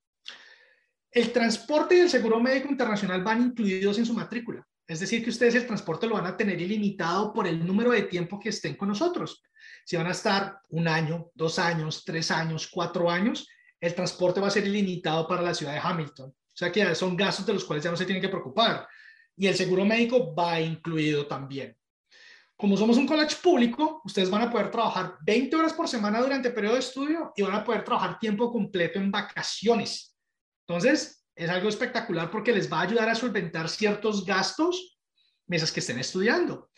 El 1.16 1.32
transporte 1.32 1.96
y 1.96 2.00
el 2.00 2.10
seguro 2.10 2.42
médico 2.42 2.68
internacional 2.68 3.24
van 3.24 3.42
incluidos 3.42 3.98
en 3.98 4.06
su 4.06 4.14
matrícula. 4.14 4.68
Es 4.86 5.00
decir, 5.00 5.24
que 5.24 5.30
ustedes 5.30 5.56
el 5.56 5.66
transporte 5.66 6.08
lo 6.08 6.16
van 6.16 6.26
a 6.26 6.36
tener 6.36 6.60
ilimitado 6.62 7.32
por 7.32 7.48
el 7.48 7.66
número 7.66 7.92
de 7.92 8.02
tiempo 8.02 8.38
que 8.38 8.50
estén 8.50 8.76
con 8.76 8.90
nosotros. 8.90 9.42
Si 9.86 9.96
van 9.96 10.08
a 10.08 10.12
estar 10.12 10.60
un 10.72 10.90
año, 10.90 11.32
dos 11.34 11.58
años, 11.58 12.04
tres 12.04 12.32
años, 12.32 12.68
cuatro 12.70 13.10
años, 13.10 13.48
el 13.80 13.96
transporte 13.96 14.42
va 14.42 14.48
a 14.48 14.52
ser 14.52 14.68
ilimitado 14.68 15.26
para 15.26 15.42
la 15.42 15.54
ciudad 15.54 15.72
de 15.72 15.80
Hamilton. 15.82 16.32
O 16.32 16.58
sea 16.58 16.70
que 16.70 16.94
son 16.96 17.16
gastos 17.16 17.46
de 17.46 17.54
los 17.54 17.64
cuales 17.64 17.86
ya 17.86 17.92
no 17.92 17.98
se 17.98 18.06
tienen 18.06 18.22
que 18.22 18.28
preocupar. 18.28 18.86
Y 19.38 19.48
el 19.48 19.56
seguro 19.56 19.86
médico 19.86 20.36
va 20.36 20.60
incluido 20.60 21.28
también. 21.28 21.78
Como 22.58 22.76
somos 22.76 22.98
un 22.98 23.08
college 23.08 23.38
público, 23.42 24.02
ustedes 24.04 24.30
van 24.30 24.42
a 24.42 24.52
poder 24.52 24.70
trabajar 24.70 25.16
20 25.26 25.56
horas 25.56 25.72
por 25.72 25.88
semana 25.88 26.20
durante 26.20 26.50
el 26.50 26.54
periodo 26.54 26.74
de 26.74 26.82
estudio 26.82 27.32
y 27.38 27.42
van 27.42 27.56
a 27.56 27.64
poder 27.64 27.86
trabajar 27.86 28.20
tiempo 28.20 28.52
completo 28.52 29.00
en 29.00 29.10
vacaciones. 29.10 30.15
Entonces, 30.68 31.26
es 31.36 31.50
algo 31.50 31.70
espectacular 31.70 32.32
porque 32.32 32.54
les 32.54 32.72
va 32.72 32.80
a 32.80 32.84
ayudar 32.84 33.10
a 33.10 33.16
solventar 33.16 33.70
ciertos 33.70 34.26
gastos 34.26 34.98
mesas 35.48 35.72
que 35.72 35.80
estén 35.80 36.00
estudiando. 36.00 36.70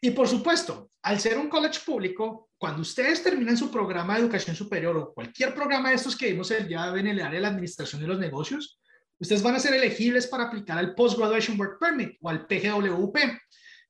Y 0.00 0.10
por 0.10 0.28
supuesto, 0.28 0.90
al 1.02 1.18
ser 1.18 1.38
un 1.38 1.48
college 1.48 1.80
público, 1.84 2.50
cuando 2.58 2.82
ustedes 2.82 3.22
terminan 3.22 3.56
su 3.56 3.70
programa 3.70 4.14
de 4.14 4.20
educación 4.20 4.54
superior 4.54 4.96
o 4.96 5.14
cualquier 5.14 5.54
programa 5.54 5.90
de 5.90 5.96
estos 5.96 6.16
que 6.16 6.30
vimos 6.30 6.50
el 6.50 6.68
día 6.68 6.92
en 6.96 7.06
el 7.06 7.16
de 7.16 7.40
la 7.40 7.48
administración 7.48 8.00
de 8.00 8.08
los 8.08 8.18
negocios, 8.18 8.80
ustedes 9.18 9.42
van 9.42 9.54
a 9.54 9.58
ser 9.60 9.74
elegibles 9.74 10.26
para 10.26 10.44
aplicar 10.44 10.78
al 10.78 10.94
Post 10.94 11.18
Graduation 11.18 11.58
Work 11.58 11.78
Permit 11.78 12.16
o 12.20 12.28
al 12.28 12.46
PGWP, 12.46 13.16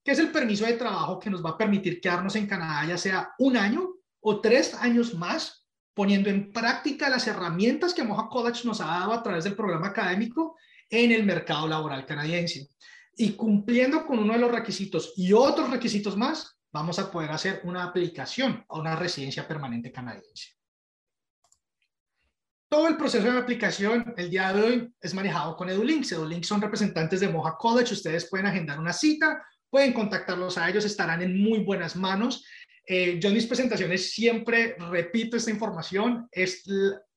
que 0.05 0.13
es 0.13 0.19
el 0.19 0.31
permiso 0.31 0.67
de 0.67 0.75
trabajo 0.75 1.19
que 1.19 1.31
nos 1.31 1.45
va 1.45 1.51
a 1.51 1.59
permitir 1.59 2.01
quedarnos 2.01 2.37
en 2.37 2.47
Canadá 2.47 2.87
ya 2.87 2.99
sea 2.99 3.33
un 3.39 3.57
año 3.57 3.95
o 4.21 4.41
tres 4.41 4.75
años 4.75 5.15
más, 5.15 5.64
poniendo 5.95 6.29
en 6.29 6.53
práctica 6.53 7.09
las 7.09 7.27
herramientas 7.27 7.95
que 7.95 8.03
Moja 8.03 8.29
College 8.29 8.63
nos 8.65 8.81
ha 8.81 8.87
dado 8.87 9.13
a 9.13 9.23
través 9.23 9.45
del 9.45 9.55
programa 9.55 9.89
académico 9.89 10.57
en 10.91 11.13
el 11.13 11.25
mercado 11.25 11.69
laboral 11.69 12.05
canadiense. 12.05 12.69
Y 13.17 13.33
cumpliendo 13.33 14.05
con 14.05 14.19
uno 14.19 14.33
de 14.33 14.41
los 14.41 14.51
requisitos 14.51 15.13
y 15.17 15.33
otros 15.33 15.71
requisitos 15.71 16.17
más, 16.17 16.59
vamos 16.73 16.99
a 16.99 17.11
poder 17.11 17.31
hacer 17.31 17.61
una 17.65 17.85
aplicación 17.85 18.65
a 18.69 18.79
una 18.79 18.97
residencia 18.97 19.47
permanente 19.47 19.93
canadiense. 19.93 20.55
Todo 22.69 22.89
el 22.89 22.97
proceso 22.97 23.31
de 23.31 23.39
aplicación 23.39 24.15
el 24.17 24.31
día 24.31 24.53
de 24.53 24.63
hoy 24.63 24.95
es 25.01 25.15
manejado 25.15 25.57
con 25.57 25.71
EduLinks. 25.71 26.11
EduLinks 26.11 26.49
son 26.49 26.61
representantes 26.61 27.21
de 27.21 27.29
Moja 27.29 27.57
College. 27.57 27.95
Ustedes 27.95 28.29
pueden 28.29 28.47
agendar 28.47 28.81
una 28.81 28.93
cita 28.93 29.45
pueden 29.75 29.93
contactarlos 29.93 30.57
a 30.57 30.71
ellos, 30.71 30.85
estarán 30.85 31.21
en 31.21 31.43
muy 31.43 31.65
buenas 31.65 31.97
manos. 31.97 32.45
Eh, 32.87 33.19
yo 33.19 33.29
en 33.29 33.35
mis 33.35 33.47
presentaciones 33.47 34.13
siempre 34.13 34.77
repito 34.91 35.37
esta 35.37 35.51
información, 35.51 36.29
es 36.31 36.63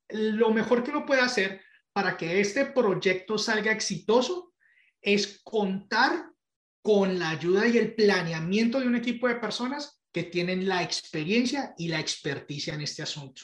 lo 0.10 0.52
mejor 0.52 0.84
que 0.84 0.92
uno 0.92 1.06
puede 1.06 1.22
hacer 1.22 1.62
para 1.92 2.16
que 2.16 2.40
este 2.40 2.68
proyecto 2.68 3.38
salga 3.38 3.72
exitoso 3.72 4.54
es 5.02 5.42
contar 5.44 6.32
con 6.82 7.20
la 7.20 7.32
ayuda 7.32 7.68
y 7.68 7.78
el 7.78 7.96
planeamiento 7.96 8.80
de 8.80 8.88
un 8.88 8.96
equipo 8.96 9.28
de 9.28 9.36
personas 9.36 10.02
que 10.14 10.24
tienen 10.24 10.68
la 10.68 10.84
experiencia 10.84 11.74
y 11.78 11.90
la 11.90 12.00
experticia 12.00 12.74
en 12.74 12.82
este 12.82 13.04
asunto. 13.04 13.42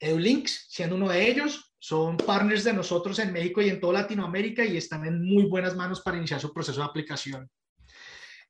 EduLinks, 0.00 0.66
siendo 0.68 0.96
uno 0.96 1.08
de 1.08 1.28
ellos, 1.28 1.74
son 1.78 2.16
partners 2.16 2.64
de 2.64 2.72
nosotros 2.72 3.18
en 3.20 3.32
México 3.32 3.62
y 3.62 3.68
en 3.68 3.80
toda 3.80 4.00
Latinoamérica 4.00 4.64
y 4.64 4.76
están 4.76 5.04
en 5.06 5.22
muy 5.22 5.44
buenas 5.44 5.76
manos 5.76 6.00
para 6.00 6.16
iniciar 6.16 6.40
su 6.40 6.52
proceso 6.52 6.80
de 6.80 6.86
aplicación. 6.86 7.48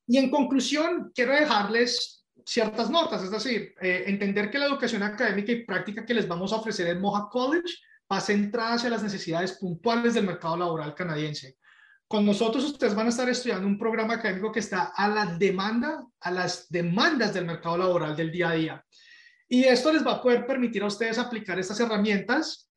Y 0.06 0.16
en 0.16 0.30
conclusión, 0.30 1.12
quiero 1.14 1.34
dejarles 1.34 2.17
ciertas 2.48 2.88
notas, 2.88 3.22
es 3.22 3.30
decir, 3.30 3.74
eh, 3.78 4.04
entender 4.06 4.50
que 4.50 4.58
la 4.58 4.64
educación 4.64 5.02
académica 5.02 5.52
y 5.52 5.66
práctica 5.66 6.06
que 6.06 6.14
les 6.14 6.26
vamos 6.26 6.50
a 6.50 6.56
ofrecer 6.56 6.86
en 6.86 7.00
Moja 7.00 7.28
College 7.30 7.74
va 8.10 8.22
centrada 8.22 8.74
hacia 8.74 8.88
las 8.88 9.02
necesidades 9.02 9.52
puntuales 9.58 10.14
del 10.14 10.24
mercado 10.24 10.56
laboral 10.56 10.94
canadiense. 10.94 11.58
Con 12.06 12.24
nosotros 12.24 12.64
ustedes 12.64 12.94
van 12.94 13.04
a 13.04 13.10
estar 13.10 13.28
estudiando 13.28 13.66
un 13.66 13.78
programa 13.78 14.14
académico 14.14 14.50
que 14.50 14.60
está 14.60 14.92
a 14.96 15.08
la 15.08 15.26
demanda, 15.26 16.06
a 16.20 16.30
las 16.30 16.70
demandas 16.70 17.34
del 17.34 17.44
mercado 17.44 17.76
laboral 17.76 18.16
del 18.16 18.32
día 18.32 18.48
a 18.48 18.54
día. 18.54 18.84
Y 19.46 19.64
esto 19.64 19.92
les 19.92 20.06
va 20.06 20.12
a 20.12 20.22
poder 20.22 20.46
permitir 20.46 20.82
a 20.82 20.86
ustedes 20.86 21.18
aplicar 21.18 21.58
estas 21.58 21.80
herramientas 21.80 22.70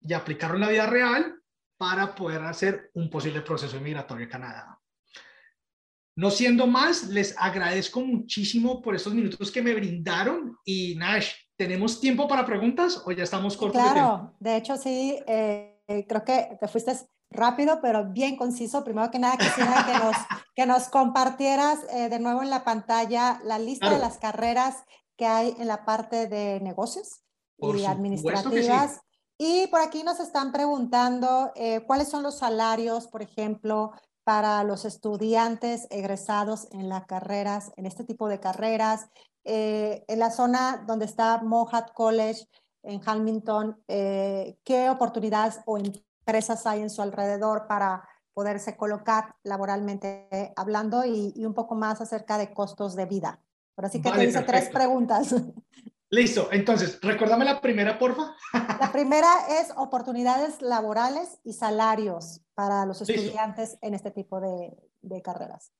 y 0.00 0.12
aplicarlo 0.12 0.56
en 0.56 0.62
la 0.62 0.70
vida 0.70 0.86
real 0.86 1.36
para 1.76 2.16
poder 2.16 2.42
hacer 2.42 2.90
un 2.94 3.08
posible 3.08 3.42
proceso 3.42 3.80
migratorio 3.80 4.26
a 4.26 4.28
Canadá. 4.28 4.80
No 6.16 6.30
siendo 6.30 6.66
más, 6.66 7.08
les 7.08 7.34
agradezco 7.38 8.00
muchísimo 8.00 8.80
por 8.80 8.94
estos 8.94 9.14
minutos 9.14 9.50
que 9.50 9.62
me 9.62 9.74
brindaron 9.74 10.56
y 10.64 10.94
Nash, 10.96 11.32
¿tenemos 11.56 12.00
tiempo 12.00 12.28
para 12.28 12.46
preguntas 12.46 13.02
o 13.04 13.12
ya 13.12 13.24
estamos 13.24 13.56
cortos 13.56 13.82
claro, 13.82 14.34
de 14.38 14.56
hecho 14.56 14.76
sí, 14.76 15.18
eh, 15.26 15.80
creo 16.08 16.24
que 16.24 16.56
te 16.60 16.68
fuiste 16.68 16.92
rápido, 17.34 17.80
pero 17.82 18.06
bien 18.06 18.36
conciso. 18.36 18.84
Primero 18.84 19.10
que 19.10 19.18
nada, 19.18 19.36
quisiera 19.36 19.84
que 19.84 19.92
nos, 19.92 20.16
que 20.54 20.66
nos 20.66 20.88
compartieras 20.88 21.80
eh, 21.92 22.08
de 22.08 22.18
nuevo 22.18 22.42
en 22.42 22.50
la 22.50 22.64
pantalla 22.64 23.40
la 23.44 23.58
lista 23.58 23.90
de 23.90 23.98
las 23.98 24.18
carreras 24.18 24.84
que 25.16 25.26
hay 25.26 25.54
en 25.58 25.68
la 25.68 25.84
parte 25.84 26.26
de 26.28 26.60
negocios 26.60 27.22
y 27.58 27.84
administrativas. 27.84 29.00
Y 29.36 29.66
por 29.66 29.80
aquí 29.80 30.04
nos 30.04 30.20
están 30.20 30.52
preguntando 30.52 31.52
eh, 31.56 31.80
cuáles 31.86 32.08
son 32.08 32.22
los 32.22 32.38
salarios, 32.38 33.08
por 33.08 33.20
ejemplo, 33.20 33.92
para 34.24 34.64
los 34.64 34.84
estudiantes 34.84 35.86
egresados 35.90 36.68
en 36.72 36.88
las 36.88 37.06
carreras, 37.06 37.72
en 37.76 37.86
este 37.86 38.04
tipo 38.04 38.28
de 38.28 38.40
carreras. 38.40 39.08
Eh, 39.44 40.04
en 40.08 40.18
la 40.18 40.30
zona 40.30 40.82
donde 40.86 41.04
está 41.04 41.42
Mohat 41.42 41.92
College, 41.92 42.48
en 42.82 43.00
Hamilton, 43.04 43.82
eh, 43.88 44.58
¿qué 44.64 44.90
oportunidades 44.90 45.60
o 45.66 45.78
empresas 45.78 46.66
hay 46.66 46.82
en 46.82 46.90
su 46.90 47.02
alrededor 47.02 47.66
para 47.66 48.08
poderse 48.32 48.76
colocar 48.76 49.36
laboralmente 49.42 50.52
hablando 50.56 51.04
y, 51.04 51.44
un 51.44 51.54
poco 51.54 51.74
más 51.74 52.00
acerca 52.00 52.38
de 52.38 52.52
costos 52.52 52.96
de 52.96 53.06
vida? 53.06 53.40
Por 53.74 53.84
así 53.84 54.00
que 54.00 54.10
te 54.10 54.24
hice 54.24 54.42
tres 54.42 54.70
preguntas. 54.70 55.34
Listo, 56.14 56.48
entonces, 56.52 57.00
recuérdame 57.02 57.44
la 57.44 57.60
primera, 57.60 57.98
porfa. 57.98 58.36
La 58.52 58.92
primera 58.92 59.28
es 59.60 59.72
oportunidades 59.76 60.62
laborales 60.62 61.40
y 61.42 61.54
salarios 61.54 62.40
para 62.54 62.86
los 62.86 63.02
estudiantes 63.02 63.76
en 63.82 63.94
este 63.94 64.12
tipo 64.12 64.40
de, 64.40 65.22
carreras. 65.22 65.72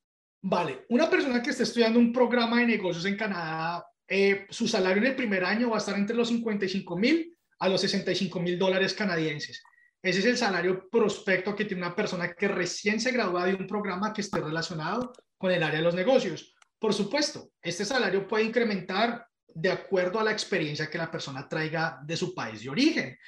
Vale, 0.43 0.87
una 0.89 1.09
persona 1.09 1.41
que 1.41 1.51
esté 1.51 1.63
estudiando 1.63 2.01
un 2.01 2.13
programa 2.13 2.59
de 2.59 2.67
negocios 2.67 3.05
en 3.05 3.17
Canadá, 3.17 3.87
eh, 4.09 4.45
su 4.51 4.67
salario 4.67 5.03
en 5.03 5.11
el 5.11 5.17
primer 5.17 5.45
año 5.45 5.71
va 5.71 5.77
a 5.77 5.79
estar 5.79 5.97
entre 5.97 6.17
los 6.17 6.27
55 6.27 6.97
mil 6.97 7.39
a 7.61 7.69
los 7.69 7.81
65 7.81 8.41
mil 8.41 8.59
dólares 8.59 8.93
canadienses. 8.93 9.63
Ese 10.03 10.19
es 10.19 10.25
el 10.25 10.37
salario 10.37 10.89
prospecto 10.91 11.55
que 11.55 11.65
tiene 11.65 11.87
una 11.87 11.95
persona 11.95 12.35
que 12.35 12.49
recién 12.49 12.99
se 12.99 13.13
gradúa 13.13 13.47
de 13.47 13.55
un 13.55 13.69
programa 13.69 14.13
que 14.13 14.23
esté 14.23 14.41
relacionado 14.41 15.13
con 15.39 15.53
el 15.53 15.63
área 15.63 15.79
de 15.79 15.85
los 15.85 15.95
negocios. 15.95 16.57
Por 16.81 16.93
supuesto, 16.93 17.51
este 17.63 17.85
salario 17.85 18.27
puede 18.27 18.45
incrementar 18.45 19.29
de 19.55 19.71
acuerdo 19.71 20.21
a 20.21 20.25
la 20.25 20.33
experiencia 20.33 20.91
que 20.91 20.99
la 20.99 21.11
persona 21.11 21.49
traiga 21.49 21.99
de 22.05 22.17
su 22.17 22.35
país 22.35 22.63
de 22.63 22.71
origen. 22.71 23.19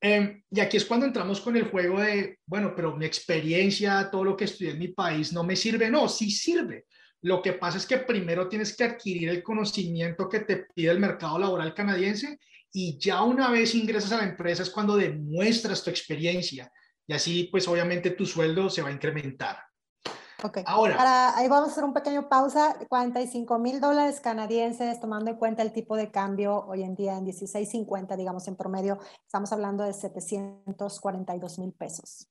Em, 0.00 0.42
y 0.50 0.60
aquí 0.60 0.76
es 0.76 0.84
cuando 0.84 1.06
entramos 1.06 1.40
con 1.40 1.56
el 1.56 1.64
juego 1.64 2.00
de, 2.00 2.38
bueno, 2.46 2.72
pero 2.74 2.96
mi 2.96 3.04
experiencia, 3.04 4.08
todo 4.10 4.24
lo 4.24 4.36
que 4.36 4.44
estudié 4.44 4.70
en 4.70 4.78
mi 4.78 4.88
país 4.88 5.32
no 5.32 5.42
me 5.42 5.56
sirve. 5.56 5.90
No, 5.90 6.08
sí 6.08 6.30
sirve. 6.30 6.86
Lo 7.22 7.42
que 7.42 7.54
pasa 7.54 7.78
es 7.78 7.86
que 7.86 7.98
primero 7.98 8.48
tienes 8.48 8.76
que 8.76 8.84
adquirir 8.84 9.28
el 9.28 9.42
conocimiento 9.42 10.28
que 10.28 10.40
te 10.40 10.66
pide 10.74 10.90
el 10.90 11.00
mercado 11.00 11.38
laboral 11.38 11.74
canadiense 11.74 12.38
y 12.72 12.96
ya 12.98 13.22
una 13.22 13.50
vez 13.50 13.74
ingresas 13.74 14.12
a 14.12 14.18
la 14.18 14.28
empresa 14.28 14.62
es 14.62 14.70
cuando 14.70 14.96
demuestras 14.96 15.82
tu 15.82 15.90
experiencia 15.90 16.70
y 17.06 17.14
así 17.14 17.48
pues 17.50 17.66
obviamente 17.66 18.10
tu 18.10 18.24
sueldo 18.24 18.70
se 18.70 18.82
va 18.82 18.90
a 18.90 18.92
incrementar. 18.92 19.67
Ok. 20.42 20.58
Ahora. 20.66 21.36
ahí 21.36 21.48
vamos 21.48 21.68
a 21.68 21.72
hacer 21.72 21.84
un 21.84 21.92
pequeño 21.92 22.28
pausa. 22.28 22.76
45 22.88 23.58
mil 23.58 23.80
dólares 23.80 24.20
canadienses, 24.20 25.00
tomando 25.00 25.30
en 25.30 25.36
cuenta 25.36 25.62
el 25.62 25.72
tipo 25.72 25.96
de 25.96 26.10
cambio 26.10 26.64
hoy 26.66 26.82
en 26.82 26.94
día 26.94 27.16
en 27.16 27.26
16.50, 27.26 28.16
digamos 28.16 28.46
en 28.48 28.56
promedio, 28.56 28.98
estamos 29.24 29.52
hablando 29.52 29.84
de 29.84 29.92
742 29.92 31.58
mil 31.58 31.72
pesos 31.72 32.28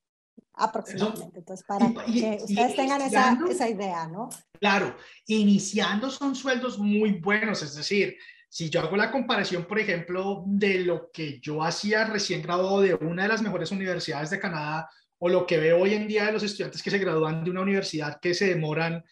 aproximadamente. 0.54 1.40
Entonces, 1.40 1.66
para 1.66 1.94
que 2.06 2.40
ustedes 2.42 2.76
tengan 2.76 3.02
esa, 3.02 3.38
esa 3.50 3.70
idea, 3.70 4.08
¿no? 4.08 4.30
Claro, 4.60 4.96
iniciando 5.28 6.10
son 6.10 6.36
sueldos 6.36 6.80
muy 6.80 7.20
buenos, 7.20 7.62
es 7.62 7.76
decir, 7.76 8.18
si 8.50 8.70
yo 8.70 8.82
hago 8.82 8.96
la 8.96 9.12
comparación, 9.12 9.66
por 9.66 9.80
ejemplo, 9.80 10.44
de 10.46 10.80
lo 10.80 11.12
que 11.12 11.40
yo 11.40 11.64
hacía 11.64 12.06
recién 12.06 12.42
graduado 12.42 12.82
de 12.82 12.96
una 12.96 13.24
de 13.24 13.30
las 13.30 13.42
mejores 13.42 13.72
universidades 13.72 14.30
de 14.30 14.40
Canadá, 14.40 14.90
o 15.20 15.30
lo 15.30 15.46
que 15.46 15.58
veo 15.58 15.80
hoy 15.80 15.94
en 15.94 16.08
día 16.08 16.26
de 16.26 16.34
los 16.34 16.44
estudiantes 16.44 16.84
que 16.84 16.92
se 16.92 17.00
gradúan 17.00 17.44
de 17.44 17.52
una 17.52 17.62
universidad 17.62 18.20
que 18.20 18.34
se 18.34 18.48
demoran 18.48 19.04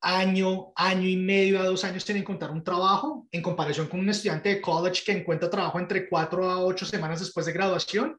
año, 0.00 0.72
año 0.74 1.08
y 1.08 1.16
medio 1.16 1.60
a 1.60 1.64
dos 1.64 1.84
años 1.84 2.08
en 2.10 2.16
encontrar 2.16 2.50
un 2.50 2.64
trabajo, 2.64 3.28
en 3.30 3.40
comparación 3.40 3.86
con 3.86 4.00
un 4.00 4.10
estudiante 4.10 4.48
de 4.48 4.60
college 4.60 5.04
que 5.06 5.12
encuentra 5.12 5.48
trabajo 5.48 5.78
entre 5.78 6.08
cuatro 6.08 6.50
a 6.50 6.58
ocho 6.58 6.84
semanas 6.84 7.20
después 7.20 7.46
de 7.46 7.52
graduación. 7.52 8.18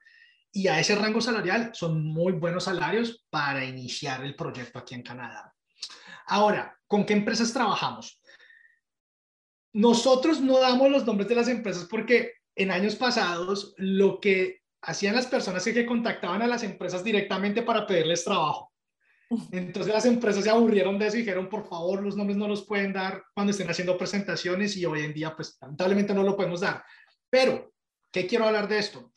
Y 0.56 0.68
a 0.68 0.80
ese 0.80 0.96
rango 0.96 1.20
salarial 1.20 1.72
son 1.74 2.06
muy 2.06 2.32
buenos 2.34 2.66
salarios 2.66 3.26
para 3.30 3.66
iniciar 3.66 4.24
el 4.24 4.36
proyecto 4.36 4.80
aquí 4.80 4.96
en 4.96 5.02
Canadá. 5.02 5.54
Ahora, 6.28 6.80
¿con 6.88 7.06
qué 7.06 7.14
empresas 7.14 7.52
trabajamos? 7.52 8.22
Nosotros 9.74 10.40
no 10.40 10.60
damos 10.60 10.90
los 10.90 11.06
nombres 11.06 11.28
de 11.28 11.36
las 11.36 11.48
empresas 11.48 11.86
porque 11.90 12.34
en 12.56 12.72
años 12.72 12.96
pasados 12.96 13.74
lo 13.78 14.20
que 14.20 14.62
hacían 14.84 15.16
las 15.16 15.28
personas 15.28 15.63
que 15.63 15.86
contactaban 15.86 16.42
a 16.42 16.48
las 16.48 16.63
empresas 16.63 17.04
directamente 17.04 17.63
para 17.63 17.88
pedirles 17.88 18.24
trabajo. 18.24 18.72
Entonces 19.52 19.92
las 19.92 20.06
empresas 20.06 20.44
se 20.44 20.50
aburrieron 20.50 21.00
de 21.00 21.08
eso 21.08 21.18
y 21.18 21.22
dijeron, 21.22 21.50
por 21.50 21.68
favor, 21.68 22.04
los 22.04 22.16
nombres 22.16 22.38
no 22.38 22.48
los 22.48 22.66
pueden 22.66 22.94
dar 22.94 23.24
cuando 23.34 23.52
estén 23.52 23.70
haciendo 23.70 23.98
presentaciones 23.98 24.78
y 24.78 24.86
hoy 24.86 25.02
en 25.02 25.13
día, 25.13 25.36
pues 25.36 25.58
lamentablemente 25.62 26.13
no 26.13 26.24
lo 26.24 26.36
podemos 26.36 26.62
dar. 26.62 26.84
Pero, 27.30 27.74
¿qué 28.12 28.28
quiero 28.28 28.46
hablar 28.46 28.68
de 28.68 28.78
esto? 28.78 29.12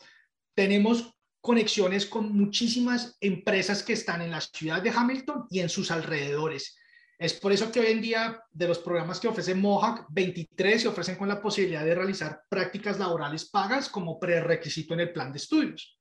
Tenemos 0.54 1.12
conexiones 1.42 2.06
con 2.06 2.32
muchísimas 2.32 3.16
empresas 3.20 3.82
que 3.82 3.92
están 3.92 4.22
en 4.22 4.30
la 4.30 4.40
ciudad 4.40 4.80
de 4.80 4.90
Hamilton 4.90 5.46
y 5.50 5.60
en 5.60 5.68
sus 5.68 5.90
alrededores. 5.90 6.78
Es 7.18 7.32
por 7.32 7.50
eso 7.50 7.72
que 7.72 7.80
hoy 7.80 7.86
en 7.86 8.02
día 8.02 8.42
de 8.50 8.68
los 8.68 8.78
programas 8.78 9.18
que 9.18 9.28
ofrece 9.28 9.54
Mohawk, 9.54 10.06
23 10.10 10.82
se 10.82 10.88
ofrecen 10.88 11.16
con 11.16 11.28
la 11.28 11.40
posibilidad 11.40 11.84
de 11.84 11.94
realizar 11.94 12.42
prácticas 12.48 12.98
laborales 12.98 13.48
pagas 13.48 13.88
como 13.88 14.18
prerequisito 14.18 14.94
en 14.94 15.00
el 15.00 15.12
plan 15.12 15.32
de 15.32 15.38
estudios. 15.38 15.98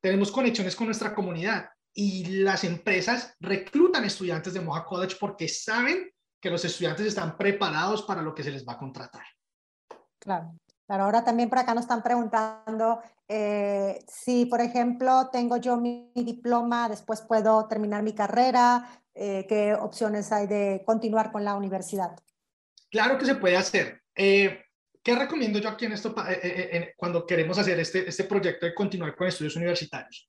Tenemos 0.00 0.30
conexiones 0.30 0.76
con 0.76 0.86
nuestra 0.86 1.12
comunidad 1.12 1.68
y 1.92 2.42
las 2.42 2.62
empresas 2.62 3.34
reclutan 3.40 4.04
estudiantes 4.04 4.54
de 4.54 4.60
Mohawk 4.60 4.86
College 4.86 5.16
porque 5.18 5.48
saben 5.48 6.08
que 6.40 6.50
los 6.50 6.64
estudiantes 6.64 7.06
están 7.06 7.36
preparados 7.36 8.02
para 8.02 8.22
lo 8.22 8.32
que 8.32 8.44
se 8.44 8.52
les 8.52 8.64
va 8.64 8.74
a 8.74 8.78
contratar. 8.78 9.24
Claro. 10.20 10.54
Pero 10.88 11.04
ahora 11.04 11.22
también 11.22 11.50
por 11.50 11.58
acá 11.58 11.74
nos 11.74 11.84
están 11.84 12.02
preguntando 12.02 13.02
eh, 13.28 14.02
si, 14.08 14.46
por 14.46 14.62
ejemplo, 14.62 15.28
tengo 15.30 15.58
yo 15.58 15.76
mi, 15.76 16.10
diploma, 16.14 16.88
después 16.88 17.20
puedo 17.20 17.68
terminar 17.68 18.02
mi 18.02 18.14
carrera, 18.14 18.88
eh, 19.18 19.46
qué 19.48 19.74
opciones 19.74 20.30
hay 20.32 20.46
de 20.46 20.82
continuar 20.86 21.32
con 21.32 21.44
la 21.44 21.54
universidad. 21.54 22.16
Claro 22.90 23.18
que 23.18 23.26
se 23.26 23.34
puede 23.34 23.56
hacer. 23.56 24.02
Eh, 24.14 24.62
¿Qué 25.02 25.14
recomiendo 25.14 25.58
yo 25.58 25.68
aquí 25.68 25.86
en 25.86 25.92
esto 25.92 26.14
cuando 26.96 27.24
queremos 27.26 27.58
hacer 27.58 27.78
este, 27.80 28.08
este 28.08 28.24
proyecto 28.24 28.66
de 28.66 28.74
continuar 28.74 29.14
con 29.16 29.28
estudios 29.28 29.56
universitarios? 29.56 30.28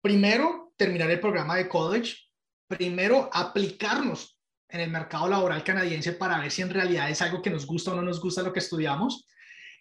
Primero, 0.00 0.72
terminar 0.76 1.10
el 1.10 1.20
programa 1.20 1.56
de 1.56 1.68
college. 1.68 2.16
Primero, 2.68 3.28
aplicarnos 3.32 4.38
en 4.68 4.80
el 4.80 4.90
mercado 4.90 5.28
laboral 5.28 5.64
canadiense 5.64 6.12
para 6.12 6.38
ver 6.40 6.50
si 6.50 6.62
en 6.62 6.70
realidad 6.70 7.10
es 7.10 7.22
algo 7.22 7.40
que 7.40 7.50
nos 7.50 7.66
gusta 7.66 7.92
o 7.92 7.96
no 7.96 8.02
nos 8.02 8.20
gusta 8.20 8.42
lo 8.42 8.52
que 8.52 8.58
estudiamos. 8.58 9.26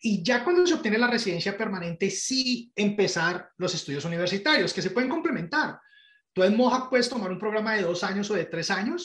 Y 0.01 0.23
ya 0.23 0.43
cuando 0.43 0.67
se 0.67 0.73
obtiene 0.73 0.97
la 0.97 1.07
residencia 1.07 1.57
permanente, 1.57 2.09
sí 2.09 2.71
empezar 2.75 3.50
los 3.57 3.73
estudios 3.73 4.05
universitarios, 4.05 4.73
que 4.73 4.81
se 4.81 4.91
pueden 4.91 5.09
complementar. 5.09 5.79
Tú 6.34 6.44
en 6.44 6.58
Mohawk 6.58 6.90
puedes 6.90 7.10
tomar 7.10 7.32
un 7.32 7.40
programa 7.40 7.75
de 7.75 7.84
dos 7.84 8.04
años 8.04 8.30
o 8.32 8.34
de 8.34 8.46
tres 8.46 8.72
años 8.72 9.04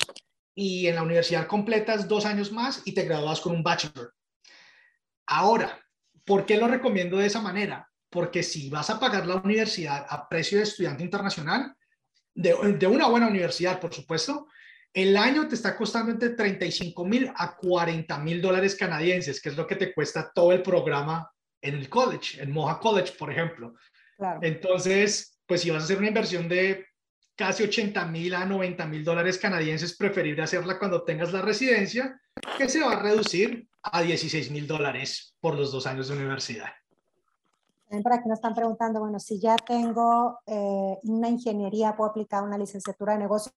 y 0.55 0.87
en 0.87 0.95
la 0.95 1.03
universidad 1.03 1.47
completas 1.47 2.09
dos 2.09 2.25
años 2.25 2.51
más 2.51 2.83
y 2.85 2.93
te 2.93 3.05
gradúas 3.05 3.41
con 3.41 3.55
un 3.55 3.63
bachelor. 3.63 4.15
Ahora, 5.27 5.79
¿por 6.25 6.47
qué 6.47 6.57
lo 6.57 6.67
recomiendo 6.69 7.19
de 7.19 7.27
esa 7.27 7.43
manera? 7.43 7.89
Porque 8.11 8.43
si 8.43 8.71
vas 8.71 8.89
a 8.89 8.99
pagar 8.99 9.27
la 9.27 9.37
universidad 9.37 10.07
a 10.09 10.29
precio 10.29 10.57
de 10.57 10.65
estudiante 10.65 11.05
internacional, 11.05 11.75
de, 12.35 12.55
de 12.79 12.87
una 12.87 13.09
buena 13.09 13.29
universidad, 13.29 13.79
por 13.79 13.93
supuesto, 13.93 14.49
el 14.95 15.17
año 15.17 15.47
te 15.47 15.55
está 15.55 15.77
costando 15.77 16.11
entre 16.11 16.31
35 16.31 17.05
mil 17.05 17.31
a 17.37 17.57
40 17.57 18.19
mil 18.19 18.41
dólares 18.41 18.75
canadienses, 18.75 19.41
que 19.41 19.51
es 19.51 19.57
lo 19.57 19.67
que 19.67 19.77
te 19.77 19.93
cuesta 19.93 20.33
todo 20.35 20.53
el 20.53 20.63
programa 20.63 21.31
en 21.61 21.75
el 21.75 21.89
college, 21.91 22.43
en 22.43 22.51
Moja 22.53 22.79
College, 22.81 23.13
por 23.19 23.31
ejemplo. 23.31 23.75
Entonces, 24.41 25.39
pues 25.47 25.61
si 25.61 25.71
vas 25.71 25.83
a 25.83 25.85
hacer 25.85 25.99
una 25.99 26.09
inversión 26.09 26.49
de 26.49 26.88
casi 27.38 27.62
80 27.62 28.04
mil 28.07 28.35
a 28.35 28.45
90 28.45 28.85
mil 28.87 29.04
dólares 29.04 29.38
canadienses, 29.38 29.97
preferible 29.97 30.42
hacerla 30.42 30.76
cuando 30.76 31.04
tengas 31.04 31.33
la 31.33 31.40
residencia, 31.40 32.20
que 32.59 32.68
se 32.68 32.81
va 32.81 32.92
a 32.92 33.03
reducir 33.03 33.68
a 33.81 34.03
16 34.03 34.51
mil 34.51 34.66
dólares 34.66 35.37
por 35.40 35.55
los 35.55 35.70
dos 35.70 35.87
años 35.87 36.09
de 36.09 36.16
universidad. 36.16 36.70
Para 38.03 38.16
aquí 38.16 38.29
nos 38.29 38.38
están 38.38 38.55
preguntando, 38.55 39.01
bueno, 39.01 39.20
si 39.20 39.40
ya 39.40 39.55
tengo 39.57 40.40
eh, 40.46 40.98
una 41.05 41.29
ingeniería, 41.29 41.96
¿puedo 41.96 42.11
aplicar 42.11 42.42
una 42.42 42.59
licenciatura 42.59 43.12
de 43.12 43.20
negocios? 43.20 43.55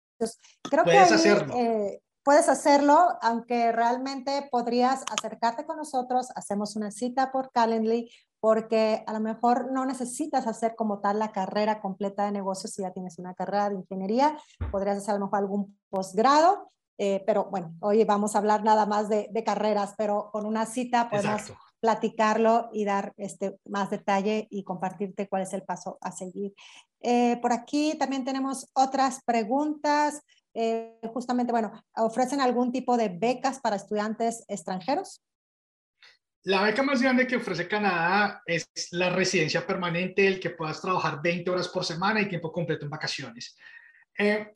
creo 0.63 0.85
puedes 0.85 1.09
que 1.09 1.15
hacerlo. 1.15 1.55
Eh, 1.57 2.03
puedes 2.23 2.49
hacerlo, 2.51 3.17
aunque 3.23 3.73
realmente 3.73 4.47
podrías 4.51 5.05
acercarte 5.11 5.65
con 5.65 5.79
nosotros, 5.79 6.29
hacemos 6.37 6.77
una 6.77 6.91
cita 6.91 7.33
por 7.33 7.51
Calendly, 7.51 8.11
porque 8.41 9.05
a 9.07 9.13
lo 9.13 9.21
mejor 9.21 9.71
no 9.71 9.85
necesitas 9.85 10.47
hacer 10.47 10.75
como 10.75 11.01
tal 11.01 11.19
la 11.19 11.33
carrera 11.33 11.81
completa 11.81 12.25
de 12.25 12.33
negocios 12.33 12.73
si 12.73 12.83
ya 12.83 12.93
tienes 12.93 13.19
una 13.19 13.35
carrera 13.35 13.69
de 13.69 13.77
ingeniería, 13.77 14.37
podrías 14.71 14.99
hacer 14.99 15.11
a 15.11 15.19
lo 15.19 15.27
mejor 15.27 15.39
algún 15.41 15.79
posgrado, 15.91 16.71
eh, 16.99 17.23
pero 17.27 17.47
bueno, 17.47 17.75
hoy 17.81 18.05
vamos 18.05 18.35
a 18.35 18.39
hablar 18.39 18.63
nada 18.65 18.87
más 18.87 19.09
de, 19.09 19.29
de 19.31 19.45
carreras, 19.45 19.95
pero 19.97 20.31
con 20.33 20.45
una 20.47 20.67
cita 20.67 21.09
podemos 21.09 21.53
platicarlo 21.81 22.69
y 22.73 22.85
dar 22.85 23.15
este, 23.17 23.59
más 23.65 23.91
detalle 23.91 24.47
y 24.51 24.65
compartirte 24.65 25.29
cuál 25.29 25.43
es 25.43 25.53
el 25.55 25.63
paso 25.63 25.99
a 26.01 26.13
seguir. 26.13 26.55
Eh, 27.01 27.39
por 27.41 27.53
aquí 27.53 27.97
también 27.99 28.25
tenemos 28.25 28.71
otras 28.75 29.23
preguntas. 29.25 30.23
Eh, 30.53 30.99
justamente, 31.15 31.53
bueno, 31.53 31.73
¿ofrecen 31.97 32.41
algún 32.41 32.71
tipo 32.71 32.97
de 32.97 33.09
becas 33.09 33.61
para 33.61 33.77
estudiantes 33.77 34.45
extranjeros? 34.49 35.23
La 36.45 36.63
beca 36.63 36.83
más 36.83 37.03
grande 37.03 37.27
que 37.27 37.37
ofrece 37.37 37.69
Canadá 37.69 38.43
es 38.47 38.67
la 38.93 39.11
residencia 39.11 39.67
permanente, 39.67 40.27
el 40.27 40.41
que 40.41 40.51
puedas 40.51 40.81
trabajar 40.81 41.21
20 41.23 41.51
horas 41.51 41.69
por 41.69 41.85
semana 41.85 42.23
y 42.23 42.29
tiempo 42.29 42.51
completo 42.51 42.87
en 42.87 42.91
vacaciones. 42.91 43.57
Eh, 44.17 44.51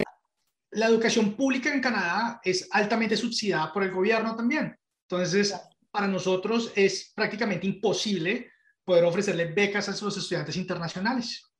la 0.71 0.87
educación 0.87 1.37
pública 1.37 1.73
en 1.73 1.83
Canadá 1.83 2.41
es 2.43 2.69
altamente 2.71 3.17
subsidiada 3.17 3.71
por 3.71 3.83
el 3.83 3.93
gobierno 3.93 4.35
también. 4.35 4.75
Entonces, 5.03 5.55
para 5.91 6.09
nosotros 6.09 6.73
es 6.75 7.13
prácticamente 7.15 7.67
imposible 7.67 8.51
poder 8.83 9.05
ofrecerle 9.05 9.53
becas 9.53 9.89
a 9.89 10.05
los 10.05 10.17
estudiantes 10.17 10.57
internacionales. 10.57 11.51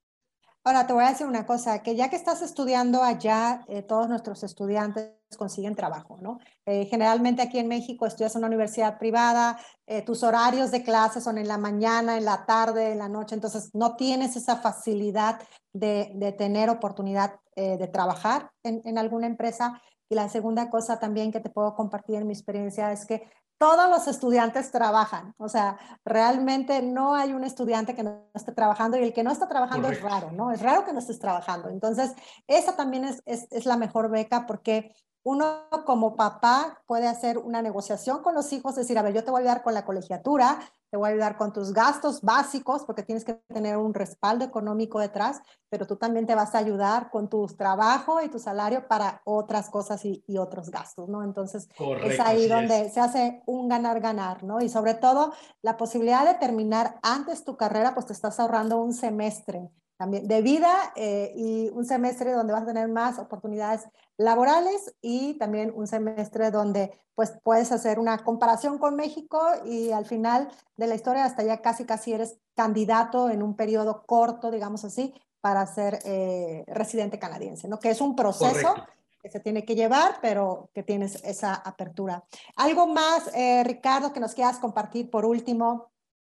Ahora, 0.63 0.87
te 0.87 0.93
voy 0.93 1.03
a 1.03 1.09
decir 1.09 1.27
una 1.27 1.45
cosa, 1.45 1.83
que 1.83 1.95
ya 1.95 2.09
que 2.09 2.15
estás 2.15 2.41
estudiando 2.41 3.03
allá, 3.03 3.63
eh, 3.67 3.83
todos 3.83 4.09
nuestros 4.09 4.43
estudiantes 4.43 5.11
consiguen 5.37 5.75
trabajo, 5.75 6.17
¿no? 6.21 6.39
Eh, 6.65 6.85
generalmente 6.85 7.41
aquí 7.41 7.59
en 7.59 7.67
México 7.67 8.05
estudias 8.05 8.35
en 8.35 8.39
una 8.39 8.47
universidad 8.47 8.97
privada, 8.97 9.59
eh, 9.87 10.01
tus 10.01 10.23
horarios 10.23 10.71
de 10.71 10.83
clase 10.83 11.21
son 11.21 11.37
en 11.37 11.47
la 11.47 11.57
mañana, 11.57 12.17
en 12.17 12.25
la 12.25 12.45
tarde, 12.45 12.91
en 12.91 12.99
la 12.99 13.09
noche, 13.09 13.35
entonces 13.35 13.69
no 13.73 13.95
tienes 13.95 14.35
esa 14.35 14.57
facilidad 14.57 15.39
de, 15.73 16.11
de 16.15 16.31
tener 16.31 16.69
oportunidad 16.69 17.39
de 17.55 17.87
trabajar 17.87 18.51
en, 18.63 18.81
en 18.83 18.97
alguna 18.97 19.27
empresa. 19.27 19.81
Y 20.09 20.15
la 20.15 20.27
segunda 20.27 20.69
cosa 20.69 20.99
también 20.99 21.31
que 21.31 21.39
te 21.39 21.49
puedo 21.49 21.73
compartir 21.73 22.17
en 22.17 22.27
mi 22.27 22.33
experiencia 22.33 22.91
es 22.91 23.05
que 23.05 23.29
todos 23.57 23.89
los 23.89 24.07
estudiantes 24.07 24.71
trabajan. 24.71 25.33
O 25.37 25.47
sea, 25.47 25.77
realmente 26.03 26.81
no 26.81 27.15
hay 27.15 27.33
un 27.33 27.43
estudiante 27.43 27.95
que 27.95 28.03
no 28.03 28.29
esté 28.33 28.51
trabajando 28.51 28.97
y 28.97 29.03
el 29.03 29.13
que 29.13 29.23
no 29.23 29.31
está 29.31 29.47
trabajando 29.47 29.87
es 29.87 30.01
raro, 30.01 30.31
¿no? 30.31 30.51
Es 30.51 30.61
raro 30.61 30.83
que 30.83 30.93
no 30.93 30.99
estés 30.99 31.19
trabajando. 31.19 31.69
Entonces, 31.69 32.13
esa 32.47 32.75
también 32.75 33.05
es, 33.05 33.21
es, 33.25 33.47
es 33.51 33.65
la 33.65 33.77
mejor 33.77 34.09
beca 34.09 34.45
porque 34.45 34.91
uno 35.25 35.63
como 35.85 36.15
papá 36.15 36.83
puede 36.85 37.07
hacer 37.07 37.39
una 37.39 37.63
negociación 37.63 38.21
con 38.21 38.35
los 38.35 38.53
hijos, 38.53 38.75
decir, 38.75 38.97
a 38.99 39.01
ver, 39.01 39.11
yo 39.11 39.23
te 39.23 39.31
voy 39.31 39.39
a 39.39 39.41
ayudar 39.41 39.63
con 39.63 39.73
la 39.73 39.83
colegiatura, 39.83 40.59
te 40.91 40.97
voy 40.97 41.09
a 41.09 41.13
ayudar 41.13 41.35
con 41.35 41.51
tus 41.51 41.73
gastos 41.73 42.21
básicos, 42.21 42.85
porque 42.85 43.01
tienes 43.01 43.25
que 43.25 43.33
tener 43.33 43.75
un 43.75 43.95
respaldo 43.95 44.45
económico 44.45 44.99
detrás, 44.99 45.41
pero 45.67 45.87
tú 45.87 45.95
también 45.95 46.27
te 46.27 46.35
vas 46.35 46.53
a 46.53 46.59
ayudar 46.59 47.09
con 47.09 47.27
tu 47.27 47.47
trabajo 47.47 48.21
y 48.21 48.29
tu 48.29 48.37
salario 48.37 48.87
para 48.87 49.23
otras 49.25 49.71
cosas 49.71 50.05
y, 50.05 50.23
otros 50.37 50.69
gastos, 50.69 51.09
¿no? 51.09 51.23
Entonces, 51.23 51.69
es 52.03 52.19
ahí 52.19 52.47
donde 52.47 52.89
se 52.91 52.99
hace 52.99 53.41
un 53.47 53.67
ganar-ganar, 53.67 54.43
¿no? 54.43 54.61
Y 54.61 54.69
sobre 54.69 54.93
todo, 54.93 55.33
la 55.63 55.75
posibilidad 55.75 56.23
de 56.23 56.35
terminar 56.35 56.99
antes 57.01 57.43
tu 57.43 57.57
carrera, 57.57 57.95
pues 57.95 58.05
te 58.05 58.13
estás 58.13 58.39
ahorrando 58.39 58.77
un 58.77 58.93
semestre 58.93 59.71
también 59.97 60.27
de 60.27 60.41
vida 60.41 60.93
eh, 60.95 61.31
y 61.35 61.69
un 61.69 61.85
semestre 61.85 62.33
donde 62.33 62.53
vas 62.53 62.63
a 62.63 62.67
tener 62.67 62.87
más 62.89 63.17
oportunidades 63.19 63.87
laborales 64.17 64.93
y 65.01 65.35
también 65.35 65.71
un 65.75 65.87
semestre 65.87 66.51
donde 66.51 66.91
pues 67.15 67.33
puedes 67.43 67.71
hacer 67.71 67.97
una 67.97 68.23
comparación 68.23 68.77
con 68.77 68.95
México 68.95 69.41
y 69.65 69.91
al 69.91 70.05
final 70.05 70.49
de 70.75 70.87
la 70.87 70.95
historia 70.95 71.23
hasta 71.23 71.43
ya 71.43 71.61
casi 71.61 71.85
casi 71.85 72.13
eres 72.13 72.37
candidato 72.55 73.29
en 73.29 73.41
un 73.41 73.55
periodo 73.55 74.03
corto, 74.05 74.51
digamos 74.51 74.83
así, 74.83 75.13
para 75.39 75.65
ser 75.65 75.99
eh, 76.05 76.63
residente 76.67 77.19
canadiense, 77.19 77.67
¿no? 77.67 77.79
Que 77.79 77.91
es 77.91 78.01
un 78.01 78.15
proceso 78.15 78.75
que 79.21 79.29
se 79.29 79.39
tiene 79.39 79.63
que 79.63 79.75
llevar, 79.75 80.17
pero 80.21 80.69
que 80.73 80.83
tienes 80.83 81.23
esa 81.23 81.53
apertura. 81.53 82.25
¿Algo 82.57 82.87
más, 82.87 83.29
eh, 83.33 83.63
Ricardo, 83.63 84.11
que 84.11 84.19
nos 84.19 84.33
quieras 84.33 84.59
compartir 84.59 85.09
por 85.09 85.25
último, 85.25 85.91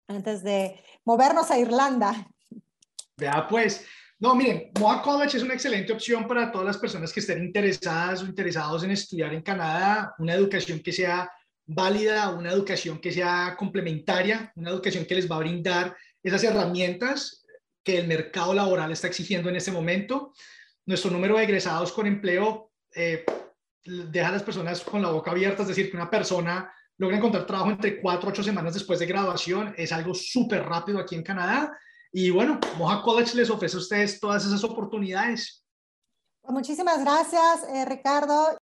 antes 0.09 0.43
de 0.43 0.81
movernos 1.05 1.51
a 1.51 1.59
Irlanda? 1.59 2.29
Vea, 3.19 3.47
pues, 3.49 3.87
No, 4.19 4.35
miren, 4.35 4.71
Mohawk 4.79 5.03
College 5.03 5.37
es 5.37 5.43
una 5.43 5.55
excelente 5.55 5.93
opción 5.93 6.27
para 6.27 6.51
todas 6.51 6.67
las 6.67 6.79
personas 6.79 7.13
que 7.13 7.21
estén 7.21 7.45
interesadas 7.45 8.23
o 8.23 8.27
interesados 8.27 8.83
en 8.83 8.91
estudiar 8.91 9.35
en 9.35 9.43
Canadá, 9.43 10.15
una 10.19 10.33
educación 10.33 10.81
que 10.81 10.91
sea 10.91 11.31
válida, 11.67 12.31
una 12.31 12.51
educación 12.51 12.99
que 12.99 13.13
sea 13.13 13.55
complementaria, 13.59 14.53
una 14.57 14.71
educación 14.71 15.05
que 15.05 15.17
les 15.17 15.31
va 15.31 15.37
a 15.37 15.41
brindar 15.41 15.95
esas 16.23 16.45
herramientas 16.45 17.45
que 17.85 17.99
el 17.99 18.07
mercado 18.07 18.55
laboral 18.55 18.91
está 18.91 19.07
exigiendo 19.07 19.51
en 19.51 19.57
este 19.57 19.71
momento. 19.71 20.33
Nuestro 20.87 21.11
número 21.11 21.37
de 21.37 21.45
egresados 21.45 21.93
con 21.93 22.07
empleo 22.07 22.73
eh, 22.95 23.23
deja 23.85 24.29
a 24.29 24.33
las 24.33 24.43
personas 24.43 24.81
con 24.81 25.03
la 25.03 25.11
boca 25.11 25.31
abierta, 25.31 25.61
es 25.61 25.69
decir, 25.69 25.91
que 25.91 25.97
una 25.97 26.11
persona 26.11 26.73
logra 26.97 27.19
encontrar 27.19 27.47
trabajo 27.47 27.71
entre 27.71 28.01
cuatro 28.01 28.29
o 28.29 28.33
ocho 28.33 28.43
semanas 28.43 28.73
después 28.73 28.99
de 28.99 29.07
graduación, 29.07 29.75
es 29.77 29.93
algo 29.93 30.15
súper 30.15 30.63
rápido 30.63 30.99
aquí 30.99 31.17
en 31.17 31.23
Canadá 31.23 31.79
y 32.19 32.31
bueno, 32.31 32.59
Moja 32.79 33.03
College 33.03 33.37
les 33.37 33.51
ofrece 33.51 33.77
a 33.77 33.81
ustedes 33.81 34.19
todas 34.19 34.43
esas 34.47 34.65
oportunidades. 34.65 35.63
Pues 36.41 36.55
muchísimas 36.55 37.05
gracias, 37.05 37.65
eh, 37.69 37.85
Ricardo. 37.85 38.57